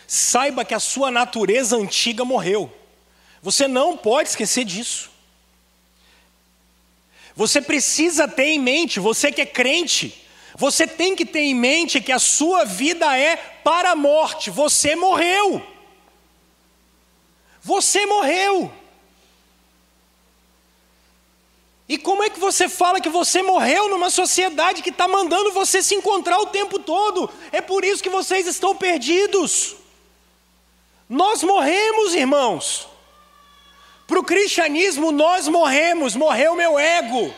[0.07, 2.71] saiba que a sua natureza antiga morreu.
[3.41, 5.09] Você não pode esquecer disso.
[7.35, 10.23] Você precisa ter em mente, você que é crente,
[10.55, 14.51] você tem que ter em mente que a sua vida é para a morte.
[14.51, 15.65] Você morreu.
[17.61, 18.71] Você morreu.
[21.93, 25.83] E como é que você fala que você morreu numa sociedade que está mandando você
[25.83, 27.29] se encontrar o tempo todo?
[27.51, 29.75] É por isso que vocês estão perdidos.
[31.07, 32.87] Nós morremos, irmãos.
[34.07, 37.31] Para o cristianismo, nós morremos, morreu meu ego.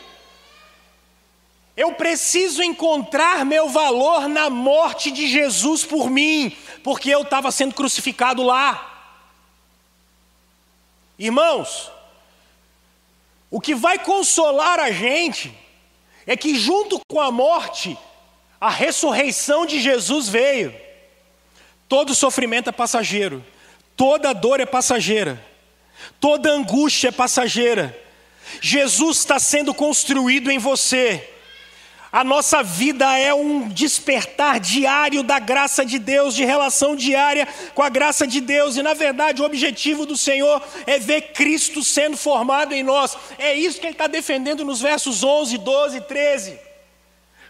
[1.76, 7.74] Eu preciso encontrar meu valor na morte de Jesus por mim, porque eu estava sendo
[7.74, 9.20] crucificado lá.
[11.18, 11.90] Irmãos,
[13.56, 15.50] o que vai consolar a gente
[16.26, 17.96] é que, junto com a morte,
[18.60, 20.74] a ressurreição de Jesus veio.
[21.88, 23.42] Todo sofrimento é passageiro,
[23.96, 25.42] toda dor é passageira.
[26.20, 27.98] Toda angústia é passageira.
[28.60, 31.26] Jesus está sendo construído em você.
[32.12, 37.82] A nossa vida é um despertar diário da graça de Deus, de relação diária com
[37.82, 42.16] a graça de Deus, e na verdade o objetivo do Senhor é ver Cristo sendo
[42.16, 43.16] formado em nós.
[43.38, 46.58] É isso que Ele está defendendo nos versos 11, 12 e 13.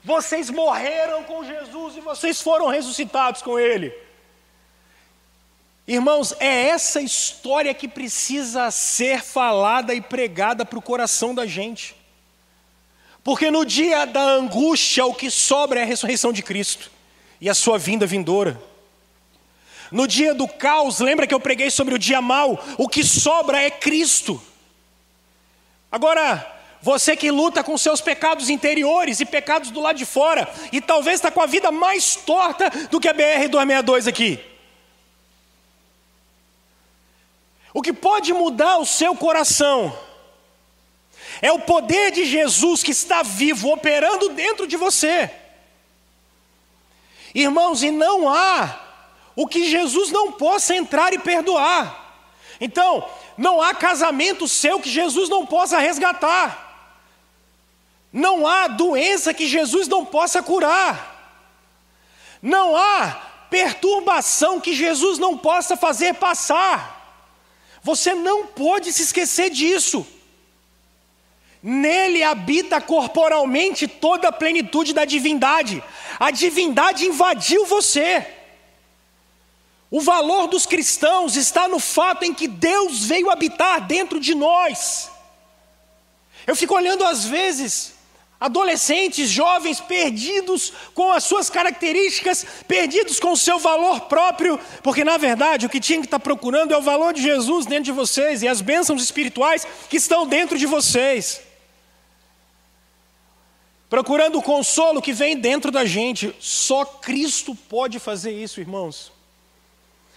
[0.07, 3.93] Vocês morreram com Jesus e vocês foram ressuscitados com Ele.
[5.87, 11.96] Irmãos, é essa história que precisa ser falada e pregada para o coração da gente.
[13.27, 16.93] Porque no dia da angústia, o que sobra é a ressurreição de Cristo
[17.41, 18.57] e a sua vinda vindoura.
[19.91, 22.65] No dia do caos, lembra que eu preguei sobre o dia mau?
[22.79, 24.41] O que sobra é Cristo.
[25.91, 26.47] Agora,
[26.81, 31.17] você que luta com seus pecados interiores e pecados do lado de fora, e talvez
[31.17, 34.39] está com a vida mais torta do que a BR-262 aqui.
[37.75, 40.06] O que pode mudar o seu coração
[41.43, 45.31] é o poder de Jesus que está vivo, operando dentro de você.
[47.35, 48.81] Irmãos, e não há
[49.35, 52.05] o que Jesus não possa entrar e perdoar.
[52.61, 53.07] Então,
[53.37, 56.65] não há casamento seu que Jesus não possa resgatar.
[58.11, 61.15] Não há doença que Jesus não possa curar.
[62.41, 63.11] Não há
[63.51, 66.95] perturbação que Jesus não possa fazer passar.
[67.83, 70.07] Você não pode se esquecer disso.
[71.69, 75.83] Nele habita corporalmente toda a plenitude da divindade.
[76.17, 78.25] A divindade invadiu você.
[79.91, 85.11] O valor dos cristãos está no fato em que Deus veio habitar dentro de nós.
[86.47, 87.95] Eu fico olhando às vezes
[88.39, 95.17] adolescentes, jovens perdidos com as suas características, perdidos com o seu valor próprio, porque na
[95.17, 98.43] verdade o que tinha que estar procurando é o valor de Jesus dentro de vocês
[98.43, 101.45] e as bênçãos espirituais que estão dentro de vocês
[103.89, 106.35] procurando o consolo que vem dentro da gente.
[106.41, 109.13] Só Cristo pode fazer isso, irmãos.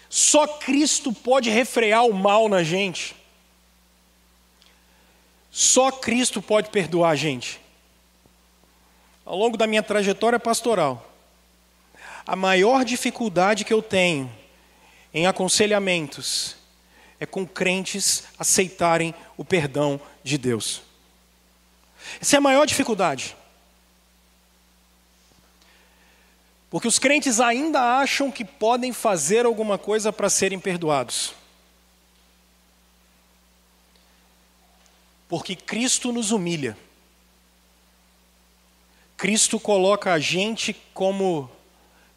[0.10, 3.16] Só Cristo pode refrear o mal na gente.
[5.52, 7.62] Só Cristo pode perdoar a gente.
[9.26, 11.12] Ao longo da minha trajetória pastoral,
[12.26, 14.32] a maior dificuldade que eu tenho
[15.14, 16.56] em aconselhamentos
[17.20, 20.82] é com crentes aceitarem o perdão de Deus.
[22.20, 23.36] Essa é a maior dificuldade.
[26.70, 31.34] Porque os crentes ainda acham que podem fazer alguma coisa para serem perdoados.
[35.28, 36.78] Porque Cristo nos humilha.
[39.18, 41.50] Cristo coloca a gente como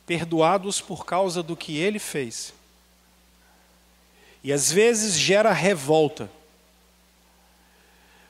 [0.07, 2.53] perdoados por causa do que ele fez.
[4.44, 6.30] E às vezes gera revolta.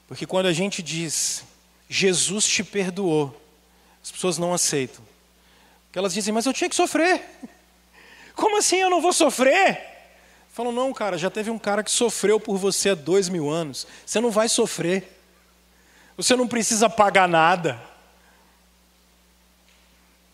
[0.06, 1.44] Porque quando a gente diz,
[1.88, 3.40] Jesus te perdoou,
[4.02, 5.11] as pessoas não aceitam.
[5.92, 7.22] Que elas dizem, mas eu tinha que sofrer.
[8.34, 9.78] Como assim eu não vou sofrer?
[10.52, 13.86] Falam, não, cara, já teve um cara que sofreu por você há dois mil anos.
[14.04, 15.20] Você não vai sofrer.
[16.16, 17.80] Você não precisa pagar nada.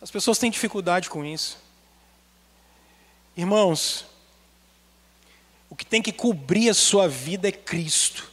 [0.00, 1.58] As pessoas têm dificuldade com isso.
[3.36, 4.06] Irmãos,
[5.68, 8.30] o que tem que cobrir a sua vida é Cristo.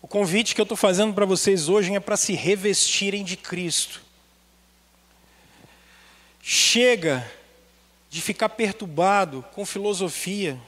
[0.00, 4.03] O convite que eu estou fazendo para vocês hoje é para se revestirem de Cristo.
[6.46, 7.26] Chega
[8.10, 10.60] de ficar perturbado com filosofia,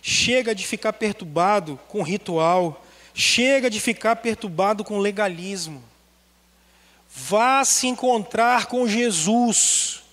[0.00, 5.82] chega de ficar perturbado com ritual, chega de ficar perturbado com legalismo.
[7.12, 10.04] Vá se encontrar com Jesus.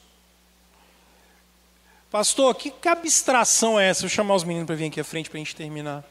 [2.10, 4.02] Pastor, que, que abstração é essa?
[4.02, 6.04] Vou chamar os meninos para vir aqui à frente para a gente terminar.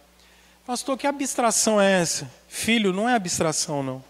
[0.65, 2.31] Pastor, que abstração é essa?
[2.47, 4.10] Filho, não é abstração, não.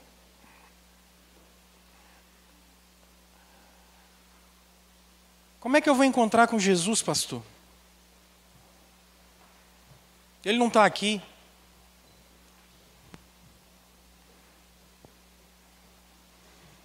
[5.61, 7.43] Como é que eu vou encontrar com Jesus, pastor?
[10.43, 11.21] Ele não está aqui.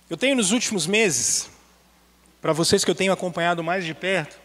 [0.09, 1.49] Eu tenho nos últimos meses,
[2.41, 4.37] para vocês que eu tenho acompanhado mais de perto,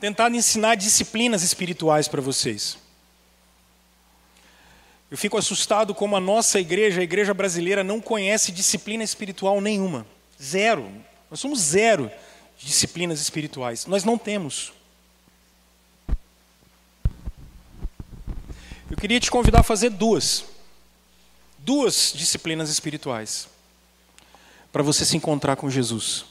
[0.00, 2.78] tentado ensinar disciplinas espirituais para vocês.
[5.10, 10.06] Eu fico assustado como a nossa igreja, a igreja brasileira, não conhece disciplina espiritual nenhuma.
[10.42, 10.90] Zero.
[11.30, 12.10] Nós somos zero
[12.58, 13.86] disciplinas espirituais.
[13.86, 14.72] Nós não temos.
[18.90, 20.44] Eu queria te convidar a fazer duas.
[21.58, 23.48] Duas disciplinas espirituais.
[24.70, 26.24] Para você se encontrar com Jesus.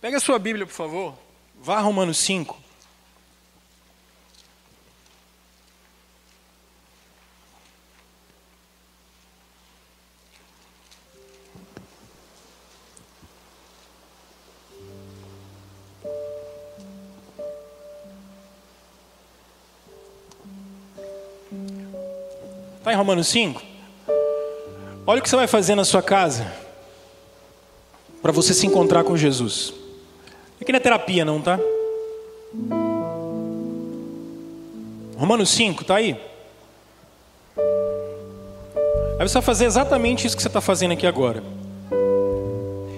[0.00, 1.18] Pega a sua Bíblia, por favor.
[1.60, 2.61] Vá a Romanos 5.
[22.82, 23.62] Está em Romanos 5?
[25.06, 26.52] Olha o que você vai fazer na sua casa
[28.20, 29.72] para você se encontrar com Jesus.
[30.60, 31.60] Aqui não é terapia, não, tá?
[35.16, 36.20] Romanos 5, tá aí?
[39.16, 41.40] Aí você vai fazer exatamente isso que você está fazendo aqui agora.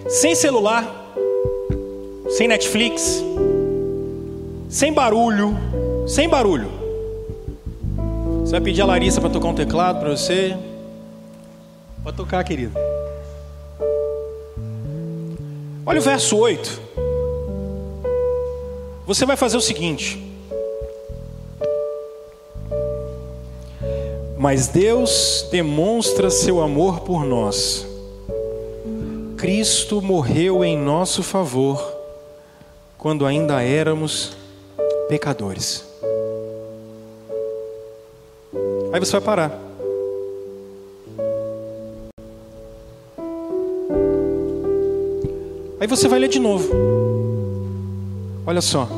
[0.09, 1.13] Sem celular,
[2.31, 3.23] sem Netflix,
[4.71, 5.55] sem barulho,
[6.09, 6.84] sem barulho.
[8.45, 10.55] Você vai pedir a Larissa para tocar um teclado para você.
[12.03, 12.75] Pode tocar, querido.
[15.87, 16.83] Olha o verso 8.
[19.07, 20.23] Você vai fazer o seguinte.
[24.37, 27.87] Mas Deus demonstra seu amor por nós.
[29.39, 31.83] Cristo morreu em nosso favor
[32.99, 34.37] quando ainda éramos
[35.09, 35.94] pecadores.
[38.95, 39.61] Aí você vai parar.
[45.81, 46.71] Aí você vai ler de novo.
[48.47, 48.89] Olha só.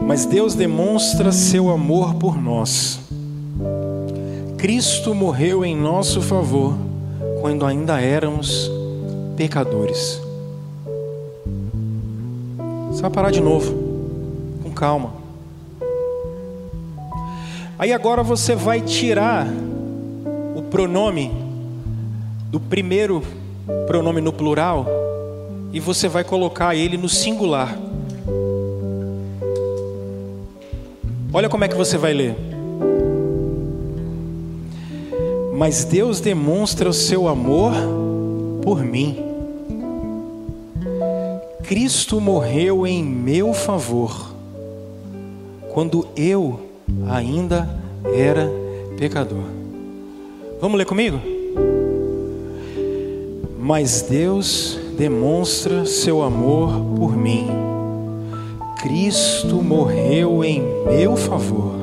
[0.00, 2.98] Mas Deus demonstra seu amor por nós.
[4.56, 6.72] Cristo morreu em nosso favor
[7.42, 8.70] quando ainda éramos
[9.36, 10.18] pecadores.
[12.88, 13.70] Você vai parar de novo,
[14.62, 15.19] com calma.
[17.80, 19.46] Aí agora você vai tirar
[20.54, 21.32] o pronome
[22.50, 23.22] do primeiro
[23.86, 24.86] pronome no plural
[25.72, 27.74] e você vai colocar ele no singular.
[31.32, 32.36] Olha como é que você vai ler.
[35.56, 37.72] Mas Deus demonstra o seu amor
[38.60, 39.24] por mim.
[41.62, 44.34] Cristo morreu em meu favor,
[45.72, 46.68] quando eu
[47.08, 47.68] ainda
[48.04, 48.50] era
[48.98, 49.44] pecador.
[50.60, 51.18] Vamos ler comigo?
[53.58, 57.46] Mas Deus demonstra seu amor por mim.
[58.82, 61.74] Cristo morreu em meu favor,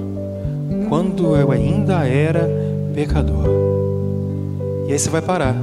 [0.90, 2.50] quando eu ainda era
[2.94, 3.46] pecador.
[4.88, 5.56] E aí você vai parar.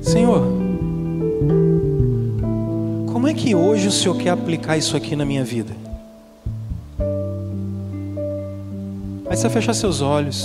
[0.00, 0.61] Senhor,
[3.22, 5.72] como é que hoje o Senhor quer aplicar isso aqui na minha vida?
[9.30, 10.44] Aí você vai fechar seus olhos.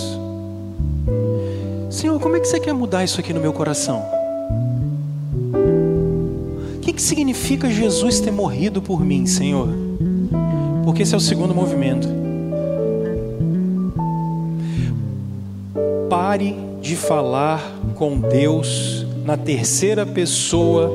[1.90, 4.06] Senhor, como é que você quer mudar isso aqui no meu coração?
[6.76, 9.70] O que, que significa Jesus ter morrido por mim, Senhor?
[10.86, 12.08] Porque esse é o segundo movimento.
[16.08, 17.60] Pare de falar
[17.96, 20.92] com Deus na terceira pessoa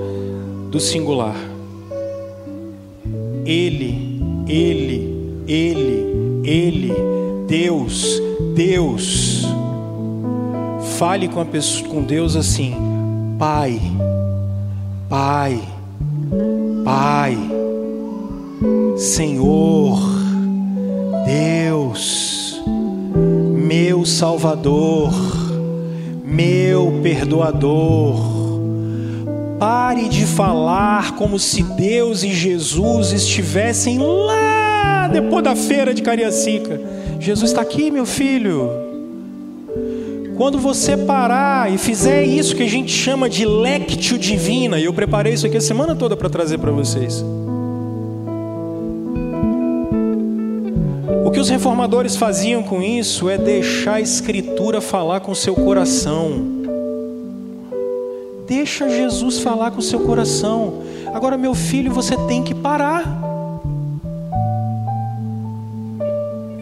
[0.71, 1.52] do singular.
[3.45, 6.93] Ele, Ele, Ele, Ele,
[7.47, 8.21] Deus,
[8.55, 9.47] Deus.
[10.99, 12.75] Fale com, a pessoa, com Deus assim:
[13.39, 13.81] Pai,
[15.09, 15.61] Pai,
[16.85, 17.37] Pai,
[18.97, 19.99] Senhor,
[21.27, 22.63] Deus,
[23.57, 25.13] meu Salvador,
[26.25, 28.32] meu Perdoador.
[29.63, 36.81] Pare de falar como se Deus e Jesus estivessem lá depois da feira de Cariacica.
[37.21, 38.69] Jesus está aqui, meu filho.
[40.37, 44.93] Quando você parar e fizer isso que a gente chama de lectio divina, e eu
[44.93, 47.25] preparei isso aqui a semana toda para trazer para vocês.
[51.25, 56.62] O que os reformadores faziam com isso é deixar a escritura falar com seu coração.
[58.55, 60.83] Deixa Jesus falar com o seu coração.
[61.15, 63.03] Agora, meu filho, você tem que parar.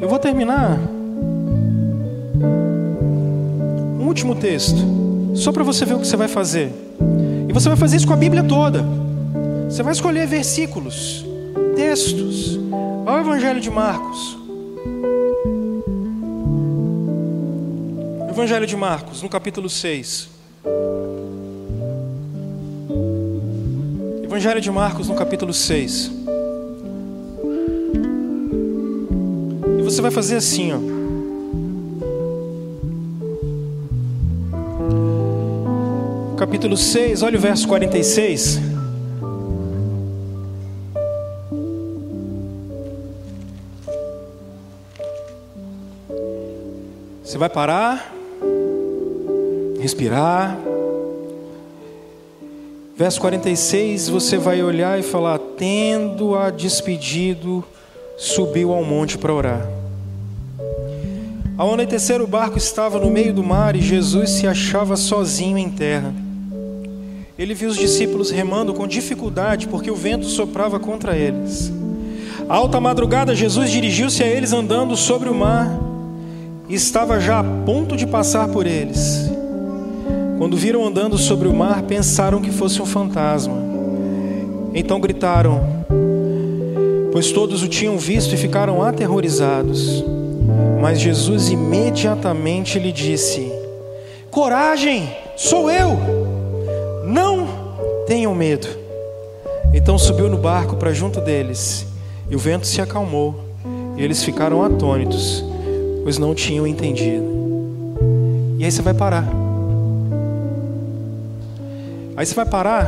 [0.01, 0.79] Eu vou terminar
[3.99, 4.79] último texto,
[5.35, 6.73] só para você ver o que você vai fazer.
[7.49, 8.85] E você vai fazer isso com a Bíblia toda.
[9.69, 11.27] Você vai escolher versículos,
[11.75, 12.57] textos.
[13.05, 14.39] Olha o Evangelho de Marcos.
[18.29, 20.29] Evangelho de Marcos, no capítulo 6.
[24.31, 26.13] Evangelho de Marcos, no capítulo 6.
[29.77, 30.79] E você vai fazer assim, ó.
[36.39, 38.61] capítulo 6, olha o verso 46.
[47.25, 48.15] Você vai parar,
[49.81, 50.70] respirar.
[53.01, 57.65] Verso 46, você vai olhar e falar: Tendo-a despedido,
[58.19, 59.67] subiu ao monte para orar.
[61.57, 65.71] Ao anoitecer, o barco estava no meio do mar e Jesus se achava sozinho em
[65.71, 66.13] terra.
[67.39, 71.73] Ele viu os discípulos remando com dificuldade porque o vento soprava contra eles.
[72.51, 75.71] Alta madrugada, Jesus dirigiu-se a eles andando sobre o mar
[76.69, 79.40] e estava já a ponto de passar por eles.
[80.41, 83.63] Quando viram andando sobre o mar, pensaram que fosse um fantasma.
[84.73, 85.85] Então gritaram,
[87.13, 90.03] pois todos o tinham visto e ficaram aterrorizados.
[90.81, 93.53] Mas Jesus imediatamente lhe disse:
[94.31, 95.91] Coragem, sou eu,
[97.05, 97.47] não
[98.07, 98.67] tenham medo.
[99.75, 101.87] Então subiu no barco para junto deles
[102.31, 103.45] e o vento se acalmou,
[103.95, 105.45] e eles ficaram atônitos,
[106.03, 107.27] pois não tinham entendido.
[108.59, 109.50] E aí você vai parar.
[112.21, 112.87] Aí você vai parar.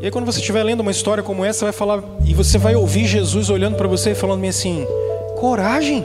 [0.00, 2.56] E aí quando você estiver lendo uma história como essa, você vai falar e você
[2.56, 4.86] vai ouvir Jesus olhando para você e falando assim:
[5.40, 6.04] "Coragem.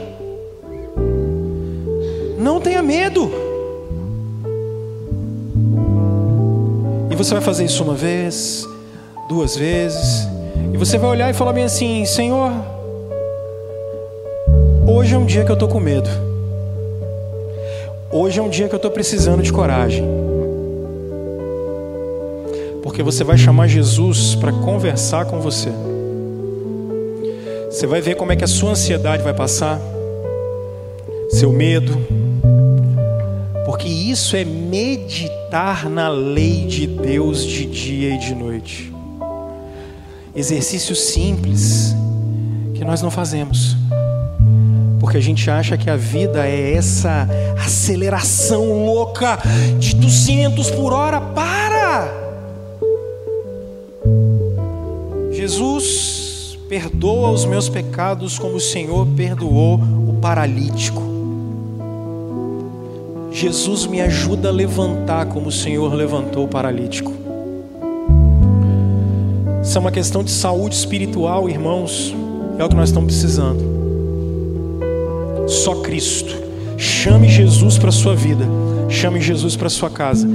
[2.39, 3.31] Não tenha medo."
[7.11, 8.67] E você vai fazer isso uma vez,
[9.29, 10.27] duas vezes,
[10.73, 12.51] e você vai olhar e falar bem assim: Senhor,
[14.87, 16.09] hoje é um dia que eu estou com medo,
[18.11, 20.03] hoje é um dia que eu estou precisando de coragem,
[22.83, 25.69] porque você vai chamar Jesus para conversar com você,
[27.69, 29.79] você vai ver como é que a sua ansiedade vai passar,
[31.29, 31.93] seu medo,
[33.65, 38.93] porque isso é meditar na lei de Deus de dia e de noite.
[40.35, 41.95] Exercícios simples
[42.73, 43.75] que nós não fazemos.
[45.05, 47.29] Porque a gente acha que a vida é essa
[47.63, 49.37] aceleração louca
[49.77, 51.21] de 200 por hora.
[51.21, 52.11] Para!
[55.31, 61.03] Jesus perdoa os meus pecados como o Senhor perdoou o paralítico.
[63.31, 67.13] Jesus me ajuda a levantar como o Senhor levantou o paralítico.
[69.61, 72.11] Isso é uma questão de saúde espiritual, irmãos.
[72.57, 73.74] É o que nós estamos precisando.
[75.47, 76.33] Só Cristo.
[76.77, 78.45] Chame Jesus para a sua vida.
[78.89, 80.27] Chame Jesus para a sua casa.